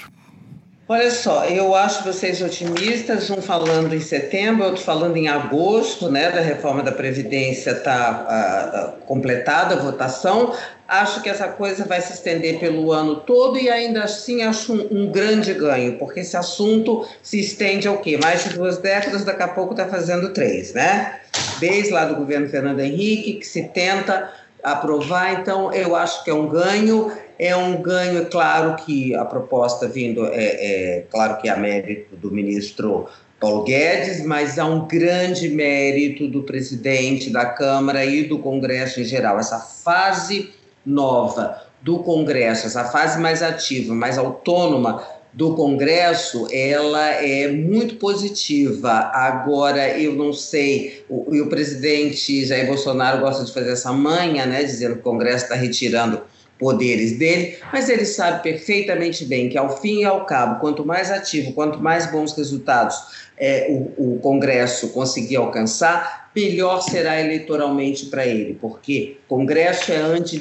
Olha 0.91 1.09
só, 1.09 1.45
eu 1.45 1.73
acho 1.73 2.03
vocês 2.03 2.41
otimistas, 2.41 3.29
um 3.29 3.41
falando 3.41 3.95
em 3.95 4.01
setembro, 4.01 4.65
outro 4.65 4.83
falando 4.83 5.15
em 5.15 5.29
agosto, 5.29 6.11
né, 6.11 6.29
da 6.29 6.41
reforma 6.41 6.83
da 6.83 6.91
Previdência 6.91 7.71
está 7.71 8.25
uh, 8.27 8.89
uh, 8.89 9.05
completada 9.05 9.75
a 9.75 9.77
votação. 9.77 10.53
Acho 10.85 11.21
que 11.21 11.29
essa 11.29 11.47
coisa 11.47 11.85
vai 11.85 12.01
se 12.01 12.11
estender 12.11 12.59
pelo 12.59 12.91
ano 12.91 13.21
todo 13.21 13.57
e 13.57 13.69
ainda 13.69 14.03
assim 14.03 14.43
acho 14.43 14.73
um, 14.73 15.03
um 15.03 15.11
grande 15.13 15.53
ganho, 15.53 15.97
porque 15.97 16.19
esse 16.19 16.35
assunto 16.35 17.07
se 17.23 17.39
estende 17.39 17.87
ao 17.87 17.99
quê? 17.99 18.19
Mais 18.21 18.43
de 18.43 18.49
duas 18.49 18.77
décadas, 18.77 19.23
daqui 19.23 19.43
a 19.43 19.47
pouco 19.47 19.71
está 19.71 19.87
fazendo 19.87 20.33
três, 20.33 20.73
né? 20.73 21.21
Desde 21.61 21.91
lá 21.91 22.03
do 22.03 22.17
governo 22.17 22.49
Fernando 22.49 22.81
Henrique, 22.81 23.35
que 23.35 23.47
se 23.47 23.63
tenta 23.69 24.29
aprovar, 24.61 25.39
então 25.39 25.73
eu 25.73 25.95
acho 25.95 26.21
que 26.25 26.29
é 26.29 26.33
um 26.33 26.49
ganho 26.49 27.11
é 27.41 27.55
um 27.55 27.81
ganho, 27.81 28.21
é 28.21 28.25
claro 28.25 28.75
que 28.75 29.15
a 29.15 29.25
proposta 29.25 29.87
vindo, 29.87 30.27
é, 30.27 30.99
é 30.99 31.05
claro 31.09 31.41
que 31.41 31.49
é 31.49 31.51
a 31.51 31.57
mérito 31.57 32.15
do 32.15 32.29
ministro 32.29 33.07
Paulo 33.39 33.63
Guedes, 33.63 34.23
mas 34.23 34.59
há 34.59 34.65
um 34.67 34.87
grande 34.87 35.49
mérito 35.49 36.27
do 36.27 36.43
presidente 36.43 37.31
da 37.31 37.47
Câmara 37.47 38.05
e 38.05 38.25
do 38.25 38.37
Congresso 38.37 39.01
em 39.01 39.03
geral. 39.03 39.39
Essa 39.39 39.57
fase 39.57 40.51
nova 40.85 41.63
do 41.81 41.97
Congresso, 42.03 42.67
essa 42.67 42.85
fase 42.85 43.19
mais 43.19 43.41
ativa, 43.41 43.95
mais 43.95 44.19
autônoma 44.19 45.03
do 45.33 45.55
Congresso, 45.55 46.47
ela 46.51 47.09
é 47.09 47.47
muito 47.47 47.95
positiva. 47.95 49.09
Agora, 49.15 49.97
eu 49.97 50.13
não 50.13 50.31
sei, 50.31 51.03
o, 51.09 51.41
o 51.41 51.47
presidente 51.47 52.45
Jair 52.45 52.67
Bolsonaro 52.67 53.19
gosta 53.19 53.43
de 53.43 53.51
fazer 53.51 53.71
essa 53.71 53.91
manha, 53.91 54.45
né, 54.45 54.63
dizendo 54.63 54.93
que 54.93 54.99
o 54.99 55.03
Congresso 55.03 55.45
está 55.45 55.55
retirando 55.55 56.21
poderes 56.61 57.17
dele, 57.17 57.57
mas 57.73 57.89
ele 57.89 58.05
sabe 58.05 58.43
perfeitamente 58.43 59.25
bem 59.25 59.49
que, 59.49 59.57
ao 59.57 59.81
fim 59.81 60.01
e 60.01 60.05
ao 60.05 60.27
cabo, 60.27 60.59
quanto 60.59 60.85
mais 60.85 61.09
ativo, 61.09 61.53
quanto 61.53 61.79
mais 61.79 62.05
bons 62.11 62.37
resultados 62.37 62.95
é, 63.35 63.65
o, 63.67 64.13
o 64.13 64.19
Congresso 64.19 64.89
conseguir 64.89 65.37
alcançar, 65.37 66.29
melhor 66.35 66.79
será 66.81 67.19
eleitoralmente 67.19 68.05
para 68.05 68.27
ele, 68.27 68.55
porque 68.61 69.17
Congresso 69.27 69.91
é 69.91 70.19
ente 70.19 70.39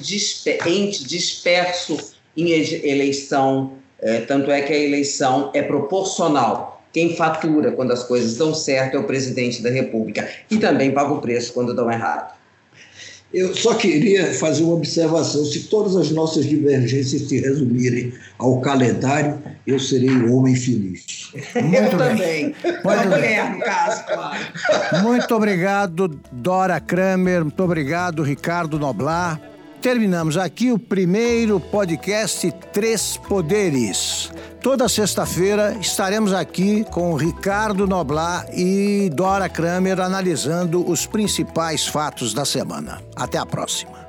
disperso 1.07 1.97
em 2.37 2.51
eleição, 2.51 3.79
é, 3.99 4.21
tanto 4.21 4.51
é 4.51 4.61
que 4.61 4.75
a 4.75 4.79
eleição 4.79 5.51
é 5.55 5.63
proporcional. 5.63 6.85
Quem 6.93 7.17
fatura 7.17 7.73
quando 7.73 7.93
as 7.93 8.03
coisas 8.03 8.37
dão 8.37 8.53
certo 8.53 8.97
é 8.97 9.01
o 9.01 9.05
presidente 9.05 9.63
da 9.63 9.71
República 9.71 10.29
e 10.51 10.59
também 10.59 10.91
paga 10.91 11.15
o 11.15 11.21
preço 11.21 11.53
quando 11.55 11.75
dão 11.75 11.91
errado. 11.91 12.40
Eu 13.33 13.55
só 13.55 13.75
queria 13.75 14.35
fazer 14.35 14.65
uma 14.65 14.75
observação. 14.75 15.45
Se 15.45 15.61
todas 15.65 15.97
as 15.97 16.11
nossas 16.11 16.47
divergências 16.47 17.29
se 17.29 17.41
resumirem 17.41 18.13
ao 18.39 18.61
calendário, 18.61 19.39
eu 19.67 19.79
serei 19.79 20.11
um 20.11 20.35
homem 20.35 20.57
feliz. 20.57 21.31
Muito 21.55 21.77
eu 21.77 21.99
bem. 21.99 21.99
também. 21.99 22.55
Muito 22.85 23.09
mulher, 23.09 23.51
no 23.53 23.61
caso, 23.61 24.05
claro. 24.05 25.03
Muito 25.03 25.35
obrigado, 25.35 26.09
Dora 26.33 26.81
Kramer. 26.81 27.43
Muito 27.43 27.63
obrigado, 27.63 28.23
Ricardo 28.23 28.79
Noblar. 28.79 29.41
Terminamos 29.81 30.37
aqui 30.37 30.71
o 30.71 30.79
primeiro 30.79 31.59
podcast 31.59 32.53
Três 32.71 33.17
Poderes. 33.17 34.31
Toda 34.61 34.87
sexta-feira 34.91 35.75
estaremos 35.81 36.35
aqui 36.35 36.85
com 36.91 37.15
Ricardo 37.15 37.87
Noblar 37.87 38.47
e 38.53 39.09
Dora 39.15 39.49
Kramer 39.49 39.99
analisando 39.99 40.87
os 40.87 41.07
principais 41.07 41.87
fatos 41.87 42.35
da 42.35 42.45
semana. 42.45 43.01
Até 43.17 43.39
a 43.39 43.47
próxima. 43.47 44.00